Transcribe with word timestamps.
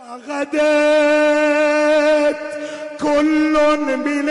فغدت 0.00 0.60
كل 3.00 3.54
من 3.96 4.28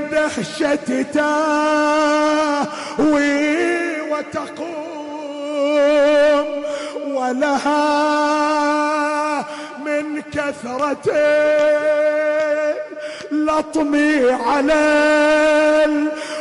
الدهشة 0.00 1.02
تاوي 1.12 1.40
وتقوم 4.10 4.80
ولها 7.06 7.80
من 9.86 10.22
كثرة 10.22 11.06
لطم 13.32 13.94
على 14.46 14.82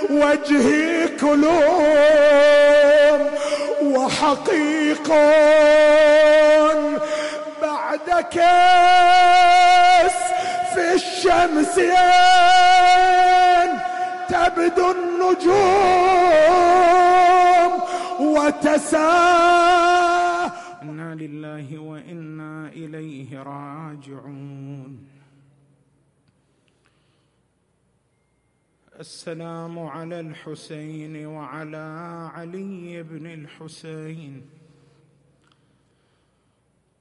الوجه 0.09 0.67
كلوم 1.21 2.39
وحقيق 3.81 5.09
كاس 8.21 10.17
في 10.73 10.93
الشمس 10.93 11.75
تبدو 14.29 14.91
النجوم 14.91 15.69
وتساءل. 18.19 19.79
إنا 20.81 21.15
لله 21.15 21.79
وإنا 21.79 22.67
إليه 22.67 23.43
راجعون. 23.43 25.07
السلام 28.99 29.79
على 29.79 30.19
الحسين 30.19 31.25
وعلى 31.25 32.29
علي 32.35 33.03
بن 33.03 33.25
الحسين. 33.25 34.58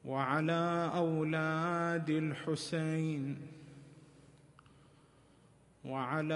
وعلى 0.08 0.90
أولاد 0.94 2.10
الحسين 2.10 3.36
وعلى 5.84 6.34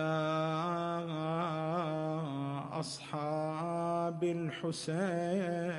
أصحاب 2.72 4.24
الحسين. 4.24 5.72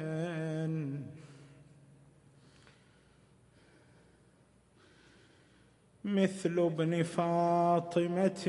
مثل 6.03 6.59
ابن 6.59 7.03
فاطمة 7.03 8.47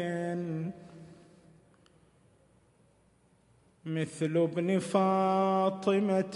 مثل 3.87 4.37
ابن 4.37 4.79
فاطمة. 4.79 6.35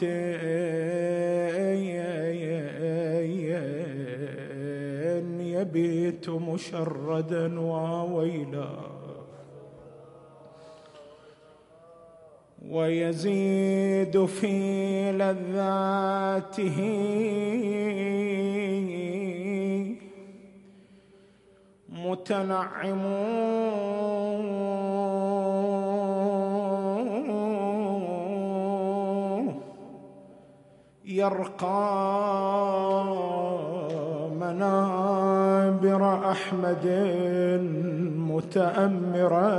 يبيت 5.61 6.29
مشردا 6.29 7.61
وويلا 7.61 8.71
ويزيد 12.69 14.25
في 14.25 15.13
لذاته 15.13 16.79
متنعمون 21.89 23.39
يرقى 31.19 33.05
منابر 34.41 36.31
أحمد 36.31 36.87
متامرا 38.17 39.59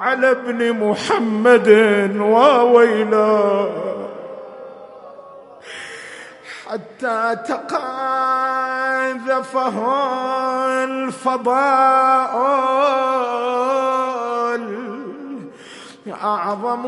على 0.00 0.30
ابن 0.30 0.72
محمد 0.72 1.68
وويلا. 2.20 3.68
حتى 6.66 7.36
تقاذفه 9.14 10.84
الفضاء 10.84 12.34
أعظم 16.24 16.84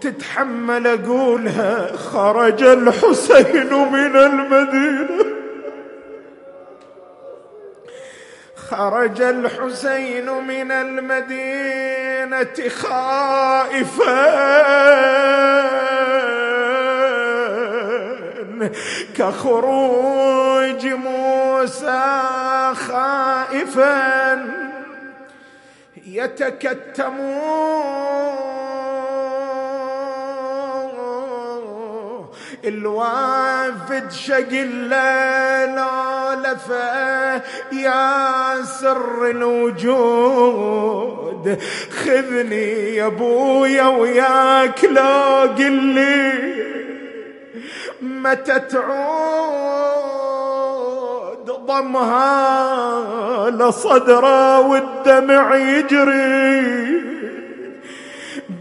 تتحمل 0.00 0.86
أقولها 0.86 1.96
خرج 1.96 2.62
الحسين 2.62 3.74
من 3.92 4.16
المدينة. 4.16 5.24
خرج 8.70 9.22
الحسين 9.22 10.30
من 10.30 10.70
المدينة 10.72 12.68
خائفا. 12.68 14.10
كخروج 19.16 20.86
موسى 20.86 22.02
خائفا 22.74 24.44
يتكتمون. 26.06 27.50
الوافد 32.64 34.10
شق 34.10 34.48
الليلة 34.52 35.90
يا 37.72 38.62
سر 38.64 39.30
الوجود. 39.30 40.80
خذني 42.04 42.96
يا 42.96 43.06
أبويا 43.06 43.86
وياك 43.86 44.84
لو 44.84 45.48
قل 45.58 45.72
لي. 45.72 46.59
متى 48.02 48.58
تعود 48.58 50.00
ضمها 51.66 53.50
لصدره 53.50 54.60
والدمع 54.60 55.54
يجري 55.54 57.00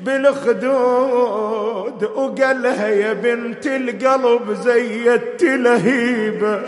بالخدود 0.05 2.03
وقالها 2.03 2.88
يا 2.88 3.13
بنت 3.13 3.67
القلب 3.67 4.53
زيت 4.53 5.44
لهيبة. 5.44 6.61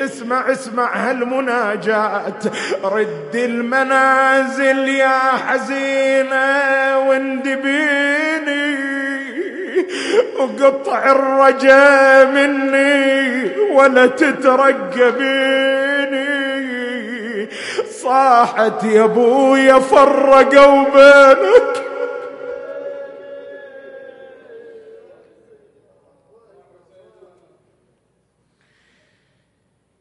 اسمع 0.00 0.52
اسمع 0.52 0.96
هالمناجات. 0.96 2.44
رد 2.84 3.34
المنازل 3.34 4.88
يا 4.88 5.18
حزينة 5.18 6.98
واندبيني. 7.08 9.03
وقطع 10.38 11.10
الرجا 11.10 12.24
مني 12.24 13.50
ولا 13.72 14.06
تترقبيني. 14.06 15.64
صاحت 17.90 18.84
يا 18.84 19.04
أبويا 19.04 19.78
فرقوا 19.78 20.84
بينك. 20.84 21.84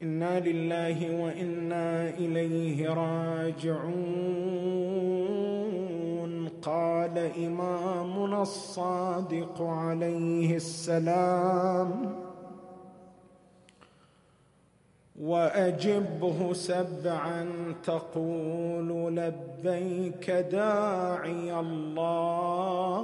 إنا 0.03 0.39
لله 0.39 0.97
وإنا 1.11 2.09
إليه 2.19 2.89
راجعون. 2.89 4.62
قال 6.63 7.17
إمامنا 7.45 8.41
الصادق 8.41 9.61
عليه 9.61 10.55
السلام 10.55 12.15
وأجبه 15.21 16.53
سبعا 16.53 17.45
تقول 17.83 19.15
لبيك 19.15 20.31
داعي 20.31 21.59
الله 21.59 23.03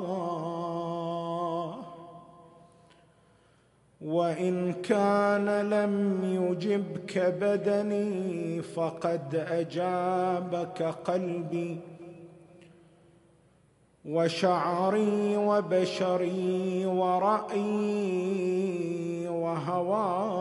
وإن 4.02 4.74
كان 4.74 5.70
لم 5.70 6.24
يجبك 6.24 7.20
بدني 7.20 8.62
فقد 8.62 9.36
أجابك 9.36 10.82
قلبي 10.84 11.78
وشعري 14.06 15.38
وبشري 15.38 16.86
ورأيي 16.86 18.30
وهواي. 19.28 20.40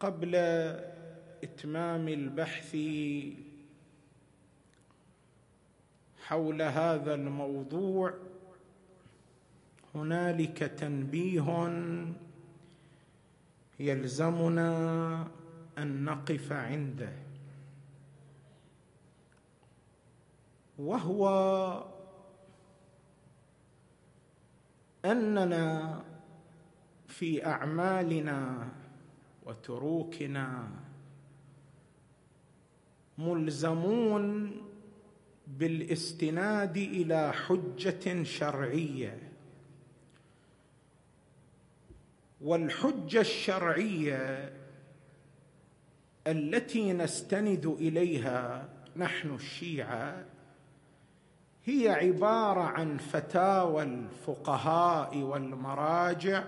قبل 0.00 0.34
إتمام 1.44 2.08
البحث 2.08 2.76
حول 6.26 6.62
هذا 6.62 7.14
الموضوع 7.14 8.14
هنالك 9.94 10.58
تنبيه 10.58 11.72
يلزمنا 13.80 15.28
أن 15.78 16.04
نقف 16.04 16.52
عنده 16.52 17.12
وهو 20.78 21.24
أننا 25.04 26.02
في 27.08 27.46
أعمالنا 27.46 28.68
وتروكنا 29.46 30.68
ملزمون 33.18 34.56
بالاستناد 35.46 36.76
إلى 36.76 37.32
حجة 37.32 38.22
شرعية. 38.22 39.31
والحجة 42.42 43.20
الشرعية 43.20 44.52
التي 46.26 46.92
نستند 46.92 47.66
إليها 47.66 48.68
نحن 48.96 49.34
الشيعة 49.34 50.24
هي 51.64 51.88
عبارة 51.88 52.60
عن 52.60 52.96
فتاوى 52.96 53.82
الفقهاء 53.82 55.18
والمراجع 55.18 56.44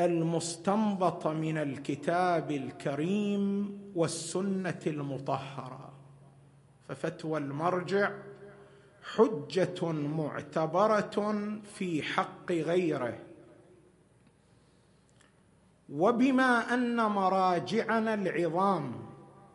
المستنبطه 0.00 1.32
من 1.32 1.58
الكتاب 1.58 2.50
الكريم 2.50 3.78
والسنة 3.94 4.80
المطهرة. 4.86 5.92
ففتوى 6.88 7.38
المرجع 7.38 8.12
حجة 9.14 9.92
معتبرة 9.92 11.38
في 11.74 12.02
حق 12.02 12.52
غيره. 12.52 13.27
وبما 15.92 16.74
أن 16.74 16.96
مراجعنا 16.96 18.14
العظام 18.14 18.92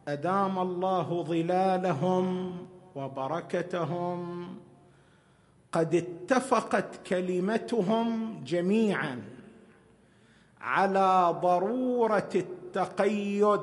أدام 0.08 0.60
الله 0.60 1.24
ظلالهم 1.24 2.58
وبركتهم 2.96 4.48
قد 5.72 5.96
اتفقت 5.96 7.08
كلمتهم 7.08 8.40
جميعا 8.44 9.22
على 10.62 11.36
ضرورة 11.42 12.30
التقيد 12.36 13.60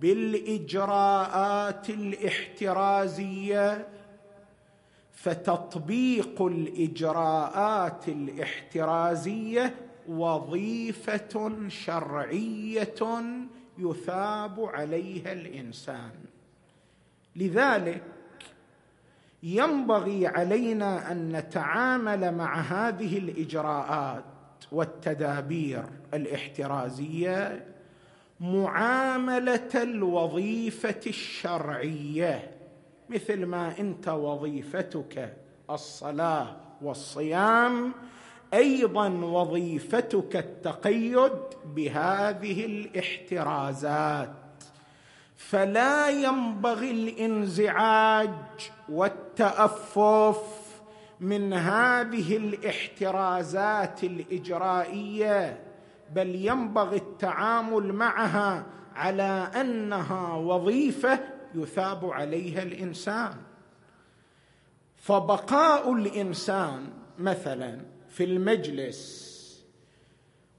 بالإجراءات 0.00 1.90
الاحترازية 1.90 3.88
فتطبيق 5.12 6.42
الإجراءات 6.42 8.08
الاحترازية 8.08 9.87
وظيفة 10.08 11.68
شرعية 11.68 12.94
يثاب 13.78 14.60
عليها 14.60 15.32
الإنسان. 15.32 16.10
لذلك 17.36 18.02
ينبغي 19.42 20.26
علينا 20.26 21.12
أن 21.12 21.32
نتعامل 21.32 22.34
مع 22.34 22.60
هذه 22.60 23.18
الإجراءات 23.18 24.24
والتدابير 24.72 25.84
الاحترازية 26.14 27.66
معاملة 28.40 29.70
الوظيفة 29.74 31.00
الشرعية 31.06 32.50
مثل 33.08 33.46
ما 33.46 33.78
أنت 33.78 34.08
وظيفتك 34.08 35.36
الصلاة 35.70 36.56
والصيام 36.82 37.92
أيضا 38.54 39.08
وظيفتك 39.08 40.36
التقيد 40.36 41.32
بهذه 41.64 42.64
الاحترازات. 42.66 44.34
فلا 45.36 46.08
ينبغي 46.08 46.90
الانزعاج 46.90 48.30
والتأفف 48.88 50.42
من 51.20 51.52
هذه 51.52 52.36
الاحترازات 52.36 54.04
الإجرائية 54.04 55.60
بل 56.14 56.34
ينبغي 56.34 56.96
التعامل 56.96 57.92
معها 57.92 58.66
على 58.94 59.50
أنها 59.60 60.34
وظيفة 60.34 61.20
يثاب 61.54 62.10
عليها 62.10 62.62
الإنسان. 62.62 63.34
فبقاء 64.96 65.92
الإنسان 65.92 66.90
مثلا 67.18 67.97
في 68.08 68.24
المجلس 68.24 69.28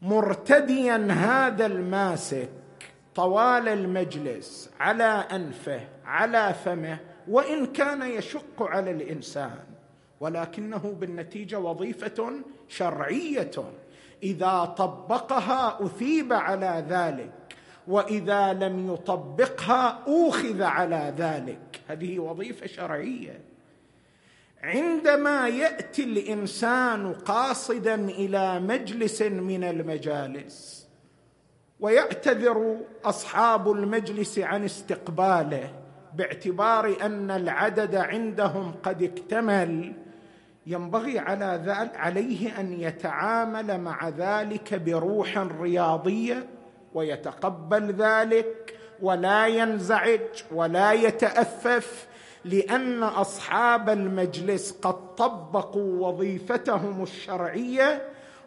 مرتديا 0.01 1.07
هذا 1.11 1.65
الماسك 1.65 2.49
طوال 3.15 3.67
المجلس 3.67 4.69
على 4.79 5.03
أنفه 5.31 5.81
على 6.05 6.53
فمه 6.65 6.99
وإن 7.27 7.65
كان 7.65 8.01
يشق 8.01 8.63
على 8.63 8.91
الإنسان 8.91 9.59
ولكنه 10.19 10.95
بالنتيجة 10.99 11.59
وظيفة 11.59 12.31
شرعية. 12.67 13.51
إذا 14.23 14.65
طبقها 14.65 15.85
أثيب 15.85 16.33
على 16.33 16.85
ذلك 16.89 17.31
وإذا 17.87 18.53
لم 18.53 18.93
يطبقها 18.93 20.03
أوخذ 20.07 20.61
على 20.61 21.13
ذلك. 21.17 21.81
هذه 21.87 22.19
وظيفة 22.19 22.67
شرعية. 22.67 23.41
عندما 24.63 25.47
يأتي 25.47 26.03
الإنسان 26.03 27.13
قاصدا 27.13 27.95
إلى 27.95 28.59
مجلس 28.59 29.21
من 29.21 29.63
المجالس 29.63 30.87
ويعتذر 31.79 32.77
أصحاب 33.05 33.71
المجلس 33.71 34.39
عن 34.39 34.65
استقباله 34.65 35.73
باعتبار 36.15 36.97
أن 37.01 37.31
العدد 37.31 37.95
عندهم 37.95 38.73
قد 38.83 39.03
اكتمل 39.03 39.93
ينبغي 40.65 41.19
على 41.19 41.61
ذلك 41.65 41.97
عليه 41.97 42.59
أن 42.59 42.73
يتعامل 42.73 43.81
مع 43.81 44.09
ذلك 44.09 44.73
بروح 44.73 45.37
رياضية 45.37 46.47
ويتقبل 46.93 47.91
ذلك 47.91 48.75
ولا 49.01 49.47
ينزعج 49.47 50.43
ولا 50.51 50.91
يتأفف 50.93 52.08
لأن 52.45 53.03
أصحاب 53.03 53.89
المجلس 53.89 54.71
قد 54.71 55.15
طبقوا 55.15 56.07
وظيفتهم 56.07 57.03
الشرعية 57.03 58.01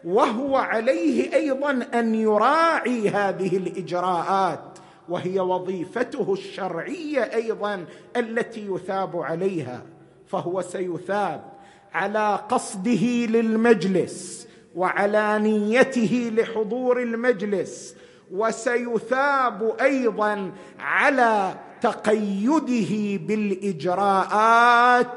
وهو 0.05 0.55
عليه 0.57 1.33
أيضا 1.33 1.87
أن 1.93 2.15
يراعي 2.15 3.09
هذه 3.09 3.57
الإجراءات 3.57 4.79
وهي 5.09 5.39
وظيفته 5.39 6.33
الشرعية 6.33 7.21
أيضا 7.21 7.85
التي 8.17 8.67
يثاب 8.67 9.17
عليها 9.17 9.81
فهو 10.27 10.61
سيثاب 10.61 11.53
على 11.93 12.39
قصده 12.49 13.05
للمجلس 13.25 14.47
وعلى 14.75 15.39
نيته 15.39 16.31
لحضور 16.37 17.01
المجلس 17.01 17.95
وسيثاب 18.31 19.75
أيضا 19.81 20.51
على 20.79 21.55
تقيده 21.83 23.23
بالإجراءات 23.27 25.07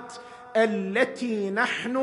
التي 0.56 1.50
نحن 1.50 1.96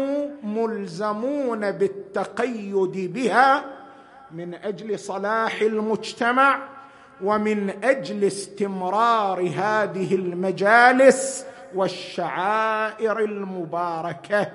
ملزمون 0.44 1.72
بالتقيد 1.72 3.14
بها 3.14 3.66
من 4.32 4.54
أجل 4.54 5.00
صلاح 5.00 5.62
المجتمع 5.62 6.60
ومن 7.24 7.84
أجل 7.84 8.24
استمرار 8.24 9.42
هذه 9.42 10.16
المجالس 10.16 11.46
والشعائر 11.76 13.20
المباركة. 13.20 14.52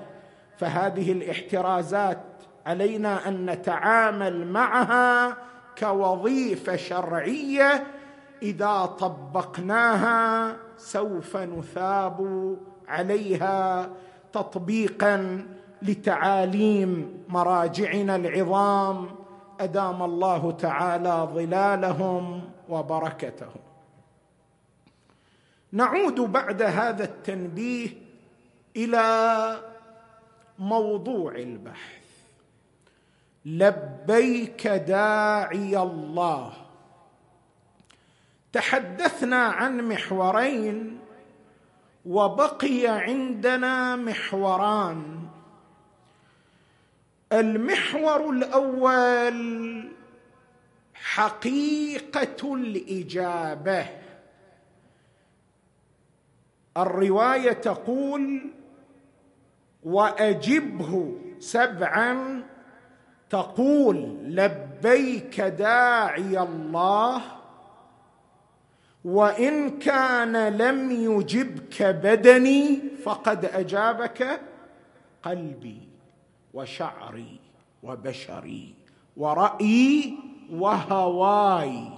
فهذه 0.58 1.12
الاحترازات 1.12 2.22
علينا 2.66 3.28
أن 3.28 3.50
نتعامل 3.50 4.46
معها 4.46 5.36
كوظيفة 5.78 6.76
شرعية 6.76 7.97
إذا 8.42 8.86
طبقناها 8.86 10.56
سوف 10.76 11.36
نثاب 11.36 12.56
عليها 12.88 13.90
تطبيقا 14.32 15.46
لتعاليم 15.82 17.22
مراجعنا 17.28 18.16
العظام. 18.16 19.08
أدام 19.60 20.02
الله 20.02 20.52
تعالى 20.52 21.28
ظلالهم 21.34 22.50
وبركتهم. 22.68 23.60
نعود 25.72 26.20
بعد 26.20 26.62
هذا 26.62 27.04
التنبيه 27.04 27.88
إلى 28.76 29.56
موضوع 30.58 31.34
البحث. 31.34 32.08
لبيك 33.44 34.66
داعي 34.66 35.82
الله. 35.82 36.67
تحدثنا 38.52 39.44
عن 39.44 39.88
محورين 39.88 40.98
وبقي 42.06 42.86
عندنا 42.86 43.96
محوران. 43.96 45.28
المحور 47.32 48.30
الأول 48.30 49.88
حقيقة 50.94 52.54
الإجابة. 52.54 53.86
الرواية 56.76 57.52
تقول 57.52 58.50
وأجبه 59.82 61.16
سبعا 61.38 62.42
تقول 63.30 63.96
لبيك 64.22 65.40
داعي 65.40 66.38
الله 66.38 67.37
وإن 69.08 69.78
كان 69.78 70.48
لم 70.48 70.90
يجبك 70.90 71.82
بدني 71.82 72.80
فقد 73.04 73.44
أجابك 73.44 74.40
قلبي 75.22 75.80
وشعري 76.54 77.40
وبشري 77.82 78.74
ورايي 79.16 80.18
وهواي. 80.52 81.88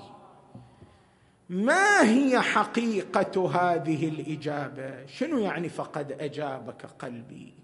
ما 1.49 2.03
هي 2.03 2.41
حقيقة 2.41 3.51
هذه 3.51 4.09
الإجابة؟ 4.09 5.07
شنو 5.07 5.39
يعني 5.39 5.69
فقد 5.69 6.13
أجابك 6.13 6.87
قلبي؟ 6.99 7.55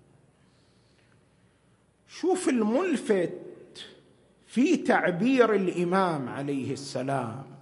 شوف 2.08 2.48
الملفت 2.48 3.32
في 4.46 4.76
تعبير 4.76 5.54
الإمام 5.54 6.28
عليه 6.28 6.72
السلام. 6.72 7.55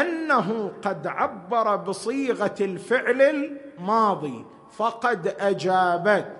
أنه 0.00 0.72
قد 0.84 1.06
عبر 1.06 1.76
بصيغة 1.76 2.54
الفعل 2.60 3.22
الماضي. 3.22 4.44
فقد 4.76 5.34
أجابك. 5.40 6.34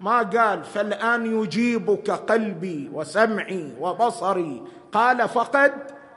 ما 0.00 0.18
قال 0.18 0.64
فالآن 0.64 1.42
يجيبك 1.42 2.10
قلبي 2.10 2.90
وسمعي 2.92 3.72
وبصري. 3.80 4.62
قال 4.92 5.28
فقد 5.28 5.72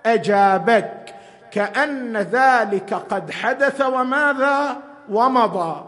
أجابك. 0.06 1.16
كأن 1.52 2.18
ذلك 2.18 2.94
قد 2.94 3.32
حدث 3.32 3.82
وماذا؟ 3.82 4.78
ومضى. 5.10 5.86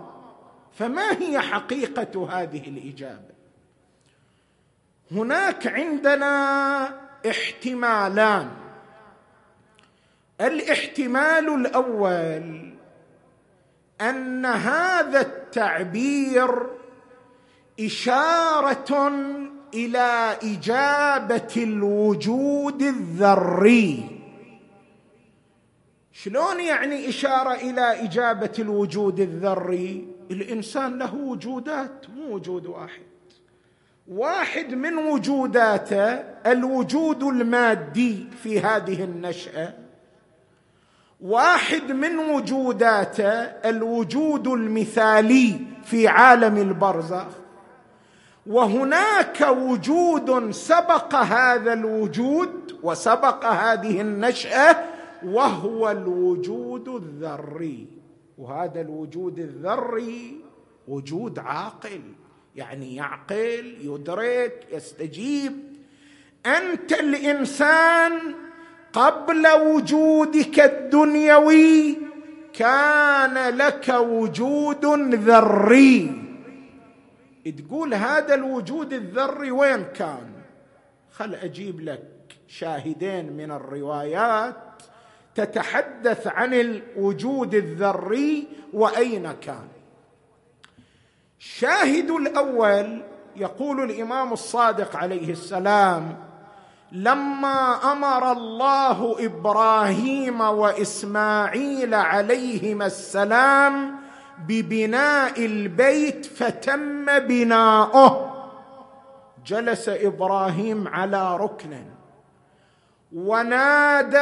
فما 0.73 1.11
هي 1.11 1.39
حقيقة 1.39 2.27
هذه 2.31 2.67
الإجابة؟ 2.67 3.31
هناك 5.11 5.67
عندنا 5.67 6.83
احتمالان. 7.29 8.49
الاحتمال 10.41 11.55
الأول 11.55 12.73
أن 14.01 14.45
هذا 14.45 15.21
التعبير 15.21 16.67
إشارة 17.79 19.11
إلى 19.73 20.37
إجابة 20.43 21.53
الوجود 21.57 22.81
الذري. 22.81 24.21
شلون 26.11 26.59
يعني 26.59 27.09
إشارة 27.09 27.53
إلى 27.53 28.03
إجابة 28.03 28.51
الوجود 28.59 29.19
الذري؟ 29.19 30.07
الإنسان 30.31 30.99
له 30.99 31.15
وجودات 31.15 32.05
مو 32.15 32.35
وجود 32.35 32.65
واحد. 32.65 33.01
واحد 34.07 34.73
من 34.73 34.97
وجوداته 34.97 36.13
الوجود 36.51 37.23
المادي 37.23 38.27
في 38.43 38.59
هذه 38.59 39.03
النشأة. 39.03 39.80
واحد 41.21 41.91
من 41.91 42.19
وجوداته 42.19 43.29
الوجود 43.43 44.47
المثالي 44.47 45.59
في 45.83 46.07
عالم 46.07 46.57
البرزخ. 46.57 47.27
وهناك 48.45 49.41
وجود 49.41 50.51
سبق 50.51 51.15
هذا 51.15 51.73
الوجود 51.73 52.79
وسبق 52.83 53.45
هذه 53.45 54.01
النشأة 54.01 54.83
وهو 55.25 55.91
الوجود 55.91 56.87
الذري. 56.87 57.87
وهذا 58.37 58.81
الوجود 58.81 59.39
الذري 59.39 60.41
وجود 60.87 61.39
عاقل 61.39 62.01
يعني 62.55 62.95
يعقل 62.95 63.75
يدرك 63.81 64.67
يستجيب. 64.71 65.53
أنت 66.45 66.91
الإنسان 66.93 68.11
قبل 68.93 69.47
وجودك 69.47 70.59
الدنيوي 70.59 71.97
كان 72.53 73.57
لك 73.57 73.89
وجود 73.89 74.85
ذري. 75.15 76.21
تقول 77.57 77.93
هذا 77.93 78.33
الوجود 78.33 78.93
الذري 78.93 79.51
وين 79.51 79.83
كان؟ 79.83 80.31
خل 81.11 81.35
أجيب 81.35 81.81
لك 81.81 82.03
شاهدين 82.47 83.33
من 83.33 83.51
الروايات 83.51 84.55
تتحدث 85.35 86.27
عن 86.27 86.53
الوجود 86.53 87.55
الذري 87.55 88.47
وأين 88.73 89.31
كان. 89.31 89.67
الشاهد 91.39 92.11
الأول 92.11 93.03
يقول 93.35 93.91
الإمام 93.91 94.33
الصادق 94.33 94.95
عليه 94.95 95.31
السلام 95.31 96.17
لما 96.91 97.91
أمر 97.91 98.31
الله 98.31 99.25
إبراهيم 99.25 100.41
وإسماعيل 100.41 101.93
عليهما 101.93 102.85
السلام 102.85 103.95
ببناء 104.47 105.45
البيت 105.45 106.25
فتم 106.25 107.19
بناؤه. 107.19 108.27
جلس 109.45 109.89
إبراهيم 109.89 110.87
على 110.87 111.37
ركن. 111.37 111.85
ونادى 113.13 114.17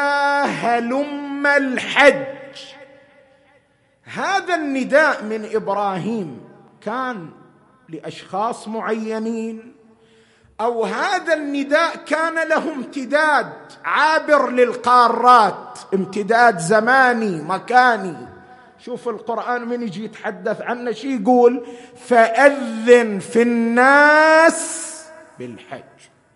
هلم 0.46 1.48
الحج. 1.48 2.60
هذا 4.04 4.56
النداء 4.56 5.24
من 5.24 5.56
إبراهيم 5.56 6.42
كان 6.82 7.30
لأشخاص 7.90 8.68
معينين. 8.68 9.79
أو 10.62 10.86
هذا 10.86 11.34
النداء 11.34 11.96
كان 11.96 12.48
له 12.48 12.72
امتداد 12.72 13.54
عابر 13.86 14.50
للقارات 14.50 15.80
امتداد 15.94 16.58
زماني 16.58 17.42
مكاني. 17.42 18.18
شوف 18.80 19.08
القرآن 19.08 19.66
من 19.68 19.82
يجي 19.82 20.06
يتحدث 20.06 20.62
عنه 20.62 20.92
شي 20.92 21.16
يقول؟ 21.16 21.68
فأذن 22.08 23.20
في 23.20 23.42
الناس 23.42 24.90
بالحج. 25.40 25.82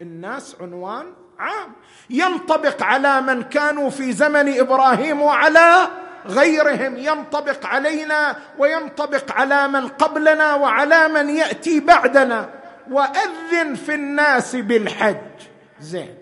الناس 0.01 0.55
عنوان 0.61 1.05
عام. 1.39 1.71
ينطبق 2.09 2.83
على 2.83 3.21
من 3.21 3.43
كانوا 3.43 3.89
في 3.89 4.13
زمن 4.13 4.59
إبراهيم 4.59 5.21
وعلى 5.21 5.87
غيرهم. 6.25 6.97
ينطبق 6.97 7.65
علينا 7.65 8.35
وينطبق 8.57 9.31
على 9.31 9.67
من 9.67 9.87
قبلنا 9.87 10.53
وعلى 10.55 11.07
من 11.07 11.29
يأتي 11.29 11.79
بعدنا. 11.79 12.49
وأذن 12.91 13.75
في 13.75 13.95
الناس 13.95 14.55
بالحج. 14.55 15.47
زين. 15.79 16.17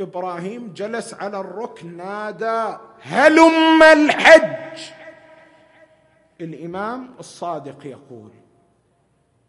إبراهيم 0.00 0.72
جلس 0.72 1.14
على 1.14 1.40
الركن 1.40 1.96
نادى 1.96 2.76
هلم 3.02 3.82
الحج. 3.82 4.80
الإمام 6.40 7.14
الصادق 7.20 7.86
يقول 7.86 8.30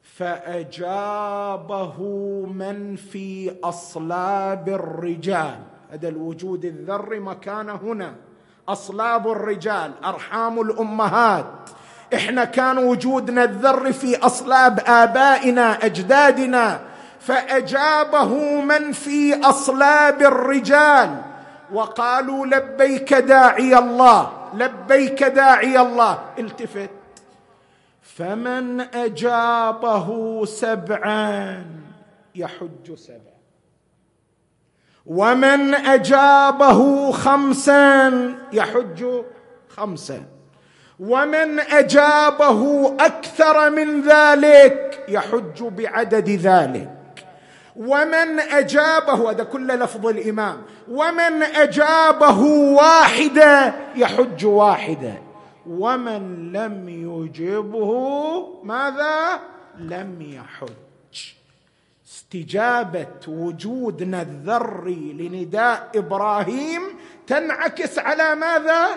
فأجابه 0.01 2.01
من 2.45 2.95
في 2.95 3.55
أصلاب 3.63 4.69
الرجال. 4.69 5.63
هذا 5.91 6.07
الوجود 6.07 6.65
الذري 6.65 7.19
مكان 7.19 7.69
هنا. 7.69 8.15
أصلاب 8.67 9.27
الرجال 9.27 10.03
أرحام 10.03 10.61
الأمهات. 10.61 11.69
إحنا 12.13 12.45
كان 12.45 12.77
وجودنا 12.77 13.43
الذر 13.43 13.93
في 13.93 14.17
أصلاب 14.17 14.79
آبائنا 14.87 15.85
أجدادنا 15.85 16.79
فأجابه 17.19 18.61
من 18.61 18.91
في 18.91 19.39
أصلاب 19.43 20.21
الرجال. 20.21 21.21
وقالوا 21.73 22.45
لبيك 22.45 23.13
داعي 23.13 23.77
الله 23.77 24.31
لبيك 24.53 25.23
داعي 25.23 25.79
الله. 25.81 26.19
التفت. 26.39 26.89
فمن 28.01 28.81
أجابه 28.81 30.41
سبعا 30.45 31.65
يحج 32.35 32.95
سبعا. 32.95 33.35
ومن 35.05 35.75
أجابه 35.75 37.11
خمسا 37.11 38.35
يحج 38.53 39.05
خمسا. 39.69 40.34
ومن 40.99 41.59
أجابه 41.59 42.93
أكثر 42.99 43.69
من 43.69 44.01
ذلك 44.01 45.05
يحج 45.07 45.63
بعدد 45.63 46.29
ذلك. 46.29 46.91
ومن 47.75 48.39
أجابه 48.39 49.31
هذا 49.31 49.43
كل 49.43 49.67
لفظ 49.67 50.07
الإمام 50.07 50.61
ومن 50.91 51.43
أجابه 51.43 52.41
واحدة 52.73 53.73
يحج 53.95 54.45
واحدة. 54.45 55.13
ومن 55.69 56.51
لم 56.51 56.89
يجبه 56.89 57.91
ماذا؟ 58.63 59.39
لم 59.79 60.21
يحج. 60.21 60.69
استجابة 62.07 63.07
وجودنا 63.27 64.21
الذري 64.21 65.13
لنداء 65.19 65.89
إبراهيم 65.95 66.81
تنعكس 67.27 67.99
على 67.99 68.35
ماذا؟ 68.35 68.87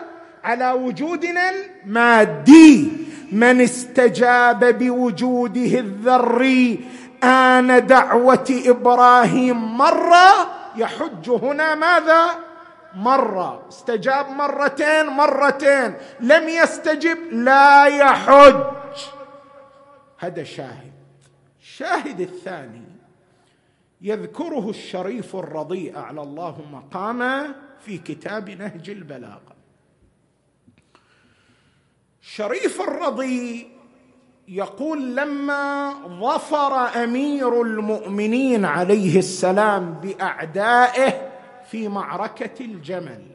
على 0.44 0.70
وجودنا 0.70 1.50
المادي. 1.50 2.92
من 3.32 3.60
استجاب 3.60 4.78
بوجوده 4.78 5.80
الذري 5.80 6.84
آن 7.24 7.86
دعوة 7.86 8.62
إبراهيم 8.66 9.76
مرة 9.76 10.50
يحج 10.76 11.30
هنا 11.30 11.74
ماذا؟ 11.74 12.26
مرة. 12.94 13.68
استجاب 13.68 14.30
مرتين 14.30 15.06
مرتين. 15.06 15.94
لم 16.20 16.48
يستجب 16.48 17.18
لا 17.32 17.86
يحج. 17.86 18.64
هذا 20.18 20.44
شاهد. 20.44 20.92
الشاهد 21.60 22.20
الثاني 22.20 22.84
يذكره 24.00 24.70
الشريف 24.70 25.36
الرضيء 25.36 25.98
على 25.98 26.22
الله 26.22 26.56
مقامه 26.72 27.54
في 27.84 27.98
كتاب 27.98 28.50
نهج 28.50 28.90
البلاغة. 28.90 29.57
شريف 32.28 32.80
الرضي 32.80 33.70
يقول 34.48 35.16
لما 35.16 35.92
ظفر 36.20 37.02
أمير 37.04 37.62
المؤمنين 37.62 38.64
عليه 38.64 39.18
السلام 39.18 39.92
بأعدائه 39.92 41.30
في 41.70 41.88
معركة 41.88 42.64
الجمل. 42.64 43.26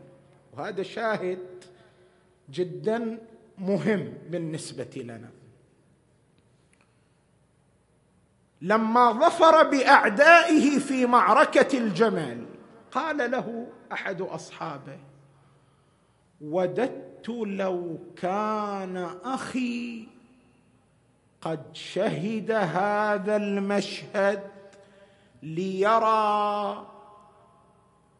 وهذا 0.53 0.83
شاهد 0.83 1.39
جدا 2.49 3.17
مهم 3.57 4.13
بالنسبة 4.29 4.89
لنا. 4.95 5.29
لما 8.61 9.11
ظفر 9.11 9.63
بأعدائه 9.63 10.79
في 10.79 11.05
معركة 11.05 11.77
الجمل 11.77 12.45
قال 12.91 13.31
له 13.31 13.67
أحد 13.91 14.21
أصحابه 14.21 14.97
وددت 16.41 17.12
لو 17.29 17.97
كان 18.21 19.09
أخي 19.25 20.07
قد 21.41 21.59
شهد 21.73 22.51
هذا 22.51 23.35
المشهد 23.35 24.39
ليرى 25.43 26.85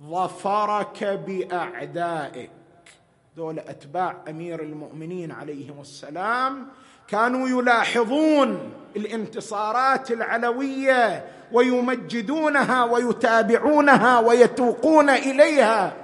ظفرك 0.04 1.04
بأعدائك. 1.04 2.52
دول 3.38 3.60
أتباع 3.60 4.16
أمير 4.30 4.64
المؤمنين 4.64 5.32
عليهم 5.32 5.82
السلام 5.82 6.68
كانوا 7.08 7.50
يلاحظون 7.50 8.72
الانتصارات 8.96 10.12
العلوية 10.12 11.26
ويمجدونها 11.52 12.84
ويتابعونها 12.84 14.20
ويتوقون 14.20 15.10
إليها. 15.10 16.03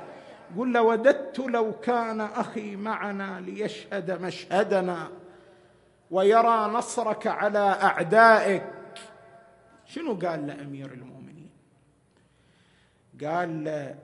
يقول 0.54 0.74
لوددت 0.74 1.40
لو 1.40 1.72
كان 1.72 2.22
أخي 2.22 2.76
معنا 2.76 3.40
ليشهد 3.40 4.22
مشهدنا 4.22 5.10
ويرى 6.12 6.72
نصرك 6.74 7.28
على 7.28 7.60
أعدائك. 7.60 8.64
شنو 9.86 10.14
قال 10.14 10.48
لامير 10.48 10.94
المؤمنين؟ 10.94 11.50
قال 13.24 13.96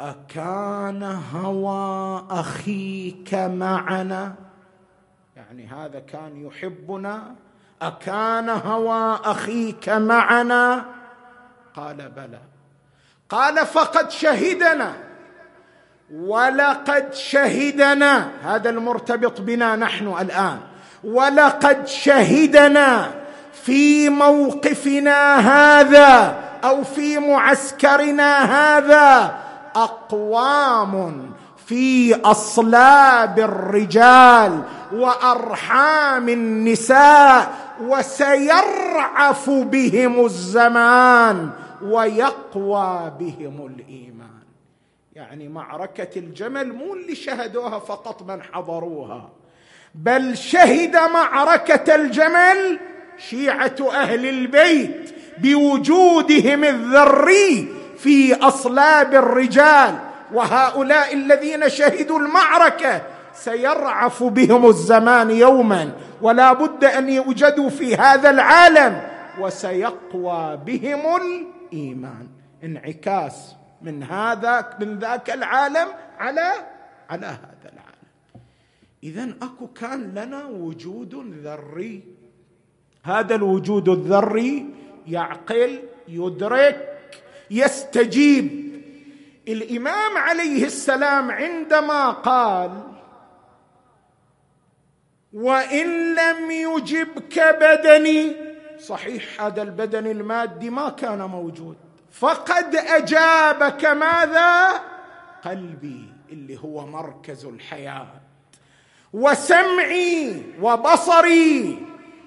أكان 0.00 1.02
هوى 1.32 2.26
أخيك 2.30 3.34
معنا؟ 3.34 4.34
يعني 5.36 5.66
هذا 5.66 6.00
كان 6.00 6.46
يحبنا؟ 6.46 7.34
أكان 7.82 8.48
هوى 8.48 9.20
أخيك 9.24 9.88
معنا؟ 9.88 10.84
قال 11.74 12.08
بلى. 12.08 12.40
قال 13.28 13.66
فقد 13.66 14.10
شهدنا. 14.10 15.09
ولقد 16.14 17.14
شهدنا 17.14 18.28
هذا 18.44 18.70
المرتبط 18.70 19.40
بنا 19.40 19.76
نحن 19.76 20.14
الآن 20.20 20.58
ولقد 21.04 21.86
شهدنا 21.86 23.10
في 23.52 24.08
موقفنا 24.08 25.38
هذا 25.38 26.36
أو 26.64 26.84
في 26.84 27.18
معسكرنا 27.18 28.38
هذا 28.38 29.34
أقوام 29.76 31.30
في 31.66 32.14
أصلاب 32.14 33.38
الرجال 33.38 34.62
وأرحام 34.92 36.28
النساء 36.28 37.50
وسيرعف 37.80 39.50
بهم 39.50 40.24
الزمان 40.24 41.50
ويقوى 41.82 43.12
بهم 43.18 43.66
الإيمان. 43.66 44.19
يعني 45.20 45.48
معركة 45.48 46.18
الجمل 46.18 46.72
مو 46.72 46.94
اللي 46.94 47.14
شهدوها 47.14 47.78
فقط 47.78 48.22
من 48.22 48.42
حضروها 48.42 49.30
بل 49.94 50.36
شهد 50.36 50.96
معركة 50.96 51.94
الجمل 51.94 52.78
شيعة 53.18 53.76
أهل 53.92 54.28
البيت 54.28 55.14
بوجودهم 55.38 56.64
الذري 56.64 57.68
في 57.98 58.34
أصلاب 58.34 59.14
الرجال 59.14 59.98
وهؤلاء 60.32 61.14
الذين 61.14 61.68
شهدوا 61.68 62.18
المعركة 62.18 63.02
سيرعف 63.34 64.22
بهم 64.22 64.66
الزمان 64.66 65.30
يوما 65.30 65.92
ولا 66.22 66.52
بد 66.52 66.84
أن 66.84 67.08
يوجدوا 67.08 67.68
في 67.68 67.96
هذا 67.96 68.30
العالم 68.30 69.02
وسيقوى 69.40 70.60
بهم 70.66 71.02
الإيمان. 71.16 72.28
انعكاس 72.64 73.59
من 73.82 74.02
هذا 74.02 74.76
من 74.80 74.98
ذاك 74.98 75.30
العالم 75.30 75.88
على 76.18 76.52
على 77.10 77.26
هذا 77.26 77.68
العالم. 77.72 78.10
اذا 79.02 79.34
أكو 79.42 79.66
كان 79.66 80.14
لنا 80.14 80.44
وجود 80.44 81.14
ذري. 81.44 82.04
هذا 83.02 83.34
الوجود 83.34 83.88
الذري 83.88 84.74
يعقل 85.06 85.82
يدرك 86.08 86.78
يستجيب. 87.50 88.70
الإمام 89.48 90.18
عليه 90.18 90.64
السلام 90.64 91.30
عندما 91.30 92.10
قال 92.10 92.82
وإن 95.32 96.14
لم 96.14 96.50
يجبك 96.50 97.38
بدني 97.60 98.36
صحيح 98.78 99.42
هذا 99.42 99.62
البدن 99.62 100.06
المادي 100.06 100.70
ما 100.70 100.88
كان 100.88 101.18
موجود. 101.22 101.76
فقد 102.10 102.76
أجابك 102.76 103.84
ماذا؟ 103.84 104.70
قلبي 105.44 106.04
اللي 106.32 106.58
هو 106.64 106.86
مركز 106.86 107.44
الحياة. 107.44 108.06
وسمعي 109.12 110.42
وبصري. 110.62 111.78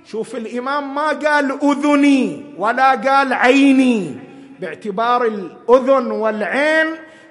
شوف 0.06 0.36
الإمام 0.36 0.96
ما 0.96 1.08
قال 1.08 1.60
أذني 1.63 2.56
ولا 2.58 2.91
قال 2.91 3.34
عيني. 3.34 4.19
باعتبار 4.60 5.26
الأذن 5.26 6.12
والعين 6.12 6.88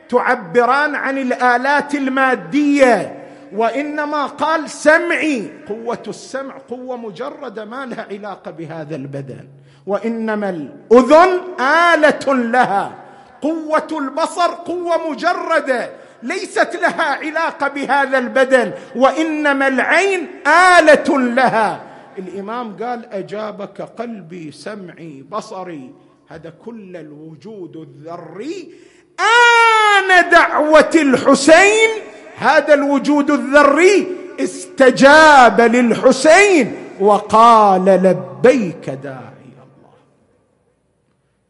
تعبران 0.09 0.95
عن 0.95 1.19
الآلات 1.19 1.95
المادية. 1.95 3.19
وإنما 3.53 4.27
قال 4.27 4.71
سمعي. 4.71 5.51
قوة 5.69 6.03
السمع 6.09 6.59
قوة 6.59 6.97
مجردة 6.97 7.65
ما 7.65 7.87
لها 7.87 8.07
علاقة 8.11 8.51
بهذا 8.51 8.97
البدن. 8.97 9.49
وإنما 9.87 10.51
الأذن 10.51 11.41
آلة 11.61 12.35
لها. 12.35 12.93
قوة 13.43 13.89
البصر 13.93 14.51
قوة 14.51 15.11
مجردة. 15.11 15.91
ليست 16.23 16.77
لها 16.83 17.03
علاقة 17.03 17.69
بهذا 17.69 18.19
البدن. 18.19 18.73
وإنما 18.97 19.69
العين 19.69 20.27
آلة 20.79 21.19
لها. 21.19 21.81
الإمام 22.19 22.77
قال 22.77 23.13
أجابك 23.13 23.81
قلبي 23.99 24.53
سمعي 24.53 25.25
بصري. 25.31 25.91
هذا 26.29 26.53
كل 26.65 26.97
الوجود 26.97 27.77
الذري. 27.77 28.75
آن 29.21 30.31
دعوة 30.31 30.91
الحسين. 30.95 31.91
هذا 32.39 32.75
الوجود 32.75 33.31
الذري. 33.31 34.07
استجاب 34.41 35.61
للحسين. 35.61 36.77
وقال 37.01 37.85
لبيك 37.85 38.89
الله 38.89 39.32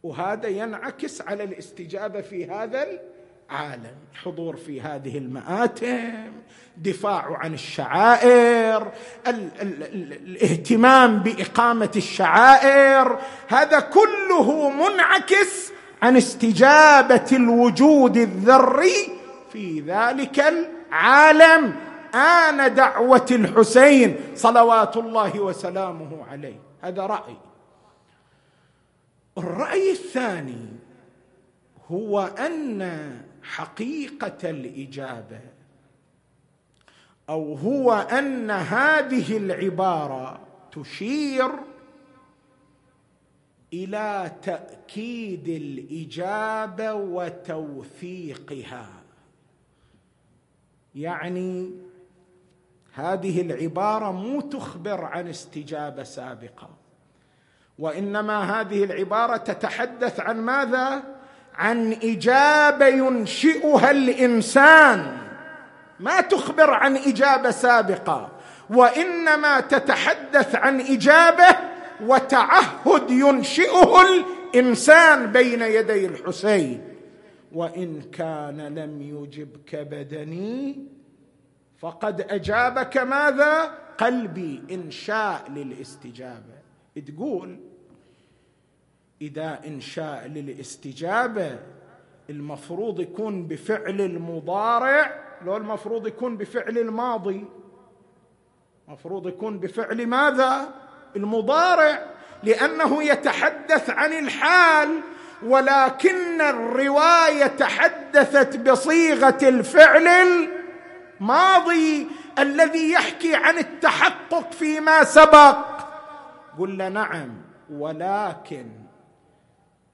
وهذا 0.02 0.48
ينعكس 0.48 1.20
على 1.22 1.44
الاستجابة 1.44 2.20
في 2.20 2.50
هذا 2.50 2.86
العالم. 3.50 3.94
حضور 4.24 4.56
في 4.56 4.80
هذه 4.80 5.18
المآتم 5.18 6.32
دفاع 6.76 7.36
عن 7.36 7.54
الشعائر 7.54 8.82
ال- 9.26 9.50
ال- 9.62 9.82
ال- 9.82 10.12
الاهتمام 10.12 11.18
بإقامة 11.18 11.90
الشعائر. 11.96 13.18
هذا 13.48 13.80
كله 13.80 14.70
منعكس 14.70 15.72
عن 16.02 16.16
استجابة 16.16 17.26
الوجود 17.32 18.16
الذري 18.16 19.18
في 19.52 19.80
ذلك 19.80 20.40
العالم. 20.40 21.74
آن 22.14 22.74
دعوة 22.74 23.26
الحسين 23.30 24.16
صلوات 24.34 24.96
الله 24.96 25.40
وسلامه 25.40 26.24
عليه. 26.30 26.56
هذا 26.80 27.06
رأي. 27.06 27.36
الرأي 29.38 29.92
الثاني 29.92 30.66
هو 31.90 32.20
أن 32.20 33.12
حقيقة 33.42 34.50
الإجابة 34.50 35.40
أو 37.28 37.54
هو 37.54 37.92
أن 37.92 38.50
هذه 38.50 39.36
العبارة 39.36 40.40
تشير 40.72 41.50
إلى 43.72 44.32
تأكيد 44.42 45.48
الإجابة 45.48 46.94
وتوثيقها. 46.94 48.88
يعني 50.94 51.70
هذه 52.92 53.40
العبارة 53.40 54.12
مو 54.12 54.40
تخبر 54.40 55.04
عن 55.04 55.28
استجابة 55.28 56.02
سابقة. 56.02 56.81
وإنما 57.78 58.60
هذه 58.60 58.84
العبارة 58.84 59.36
تتحدث 59.36 60.20
عن 60.20 60.40
ماذا؟ 60.40 61.02
عن 61.54 61.92
إجابة 61.92 62.86
ينشئها 62.86 63.90
الإنسان. 63.90 65.18
ما 66.00 66.20
تخبر 66.20 66.70
عن 66.70 66.96
إجابة 66.96 67.50
سابقة 67.50 68.28
وإنما 68.70 69.60
تتحدث 69.60 70.54
عن 70.54 70.80
إجابة 70.80 71.56
وتعهد 72.00 73.10
ينشئه 73.10 74.02
الإنسان 74.02 75.32
بين 75.32 75.62
يدي 75.62 76.06
الحسين. 76.06 76.84
وإن 77.52 78.02
كان 78.12 78.60
لم 78.60 79.02
يجبك 79.02 79.76
بدني 79.76 80.86
فقد 81.78 82.20
أجابك 82.20 82.96
ماذا؟ 82.96 83.74
قلبي 83.98 84.62
انشاء 84.70 85.44
للاستجابة. 85.50 86.61
تقول 87.00 87.58
إذا 89.22 89.60
انشاء 89.66 90.26
للاستجابة 90.26 91.58
المفروض 92.30 93.00
يكون 93.00 93.46
بفعل 93.46 94.00
المضارع 94.00 95.22
لو 95.44 95.56
المفروض 95.56 96.06
يكون 96.06 96.36
بفعل 96.36 96.78
الماضي. 96.78 97.44
مفروض 98.88 99.28
يكون 99.28 99.58
بفعل 99.58 100.06
ماذا؟ 100.06 100.74
المضارع 101.16 102.06
لأنه 102.42 103.02
يتحدث 103.02 103.90
عن 103.90 104.12
الحال 104.12 105.00
ولكن 105.42 106.40
الرواية 106.40 107.46
تحدثت 107.46 108.56
بصيغة 108.56 109.38
الفعل 109.42 110.08
الماضي 111.20 112.06
الذي 112.38 112.92
يحكي 112.92 113.34
عن 113.34 113.58
التحقق 113.58 114.52
فيما 114.52 115.04
سبق. 115.04 115.81
قلنا 116.58 116.88
نعم 116.88 117.30
ولكن 117.70 118.66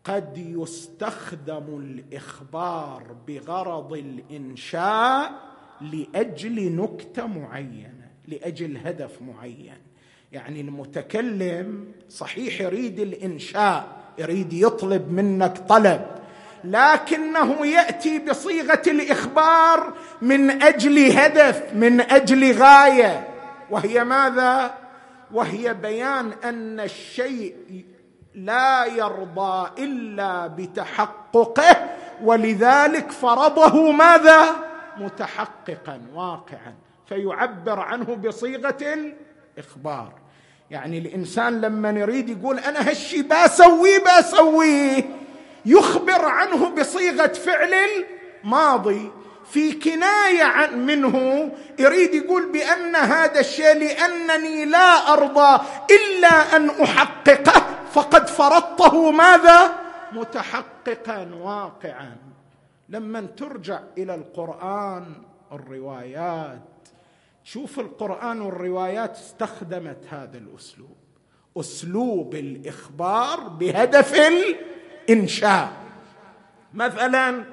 قد 0.05 0.38
يستخدم 0.38 1.64
الإخبار 1.79 3.16
بغرض 3.27 3.92
الإنشاء 3.92 5.33
لأجل 5.81 6.77
نكتة 6.77 7.27
معينة 7.27 8.09
لأجل 8.29 8.77
هدف 8.85 9.23
معين. 9.23 9.79
يعني 10.33 10.61
المتكلم 10.61 11.92
صحيح 12.09 12.61
يريد 12.61 13.01
الإنشاء 13.01 13.97
يريد 14.18 14.53
يطلب 14.53 15.12
منك 15.12 15.59
طلب 15.59 16.07
لكنه 16.64 17.66
يأتي 17.66 18.18
بصيغة 18.18 18.83
الإخبار 18.87 19.92
من 20.23 20.62
أجل 20.62 21.11
هدف 21.11 21.75
من 21.75 22.01
أجل 22.01 22.53
غاية. 22.53 23.29
وهي 23.71 24.05
ماذا؟ 24.05 24.78
وهي 25.33 25.75
بيان 25.75 26.33
أن 26.45 26.81
الشيء 26.81 27.85
لا 28.35 28.85
يرضى 28.85 29.71
إلا 29.85 30.47
بتحققه 30.47 31.88
ولذلك 32.23 33.11
فرضه 33.11 33.93
ماذا؟ 33.93 34.47
متحققا 34.97 36.03
واقعا. 36.14 36.75
فيعبر 37.07 37.81
عنه 37.81 38.14
بصيغة 38.14 38.79
الإخبار. 39.57 40.12
يعني 40.71 40.99
الإنسان 40.99 41.61
لما 41.61 41.91
يريد 41.91 42.29
يقول 42.29 42.59
أنا 42.59 42.88
هالشي 42.88 43.23
بسويه 43.23 43.99
بسويه 44.19 45.05
يخبر 45.67 46.25
عنه 46.25 46.69
بصيغة 46.69 47.27
فعل 47.27 47.75
الماضي. 48.45 49.11
في 49.50 49.72
كناية 49.72 50.42
عن 50.42 50.87
منه 50.87 51.50
يريد 51.78 52.14
يقول 52.14 52.52
بأن 52.52 52.96
هذا 52.96 53.40
الشيء 53.40 53.74
لأنني 53.74 54.64
لا 54.64 55.12
أرضى 55.12 55.64
إلا 55.90 56.56
أن 56.56 56.70
أحققه. 56.70 57.64
فقد 57.92 58.28
فرضته 58.28 59.11
ماذا؟ 59.11 59.72
متحققا 60.12 61.30
واقعا. 61.34 62.16
لما 62.88 63.20
ترجع 63.20 63.80
إلى 63.98 64.14
القرآن 64.14 65.12
الروايات. 65.52 66.88
شوف 67.44 67.80
القرآن 67.80 68.40
والروايات 68.40 69.16
استخدمت 69.16 69.98
هذا 70.11 70.38
الأسلوب. 70.38 70.96
أسلوب 71.56 72.34
الإخبار 72.34 73.40
بهدف 73.40 74.14
الإنشاء. 75.08 75.72
مثلا 76.74 77.44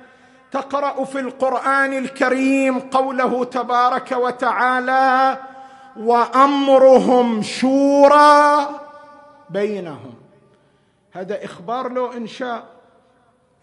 تقرأ 0.56 1.04
في 1.04 1.20
القرآن 1.20 1.94
الكريم 1.94 2.80
قوله 2.80 3.44
تبارك 3.44 4.12
وتعالى 4.12 5.38
وأمرهم 5.98 7.42
شورى 7.42 8.70
بينهم. 9.50 10.14
هذا 11.12 11.46
إخبار 11.46 11.92
لو 11.92 12.12
انشاء 12.12 12.64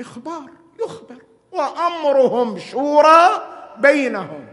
إخبار 0.00 0.42
يخبر. 0.85 1.16
وأمرهم 1.52 2.59
شورى 2.59 3.28
بينهم. 3.78 4.46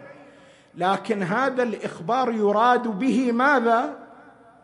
لكن 0.75 1.23
هذا 1.23 1.63
الإخبار 1.63 2.31
يراد 2.31 2.87
به 2.87 3.31
ماذا؟ 3.31 3.93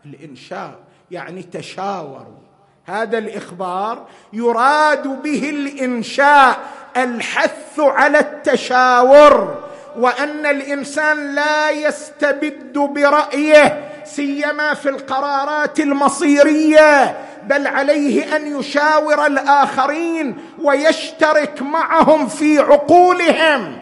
الإنشاء 0.06 0.80
يعني 1.12 1.44
تشاوروا. 1.44 2.46
هذا 2.86 3.18
الإخبار 3.18 4.08
يراد 4.34 5.22
به 5.24 5.50
الإنشاء. 5.50 6.85
الحث 6.98 7.80
على 7.80 8.20
التشاور 8.20 9.64
وأن 9.98 10.46
الإنسان 10.46 11.36
لا 11.36 11.70
يستبد 11.70 12.78
برأيه 12.78 13.92
سيما 14.04 14.74
في 14.74 14.90
القرارات 14.90 15.80
المصيرية 15.80 17.18
بل 17.44 17.68
عليه 17.68 18.36
أن 18.36 18.60
يشاور 18.60 19.26
الآخرين 19.26 20.38
ويشترك 20.62 21.62
معهم 21.62 22.28
في 22.28 22.60
عقولهم. 22.60 23.80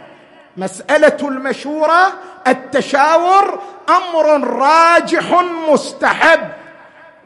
مسألة 0.57 1.17
المشورة 1.21 2.13
التشاور 2.47 3.59
أمر 3.89 4.47
راجح 4.47 5.41
مستحب. 5.69 6.39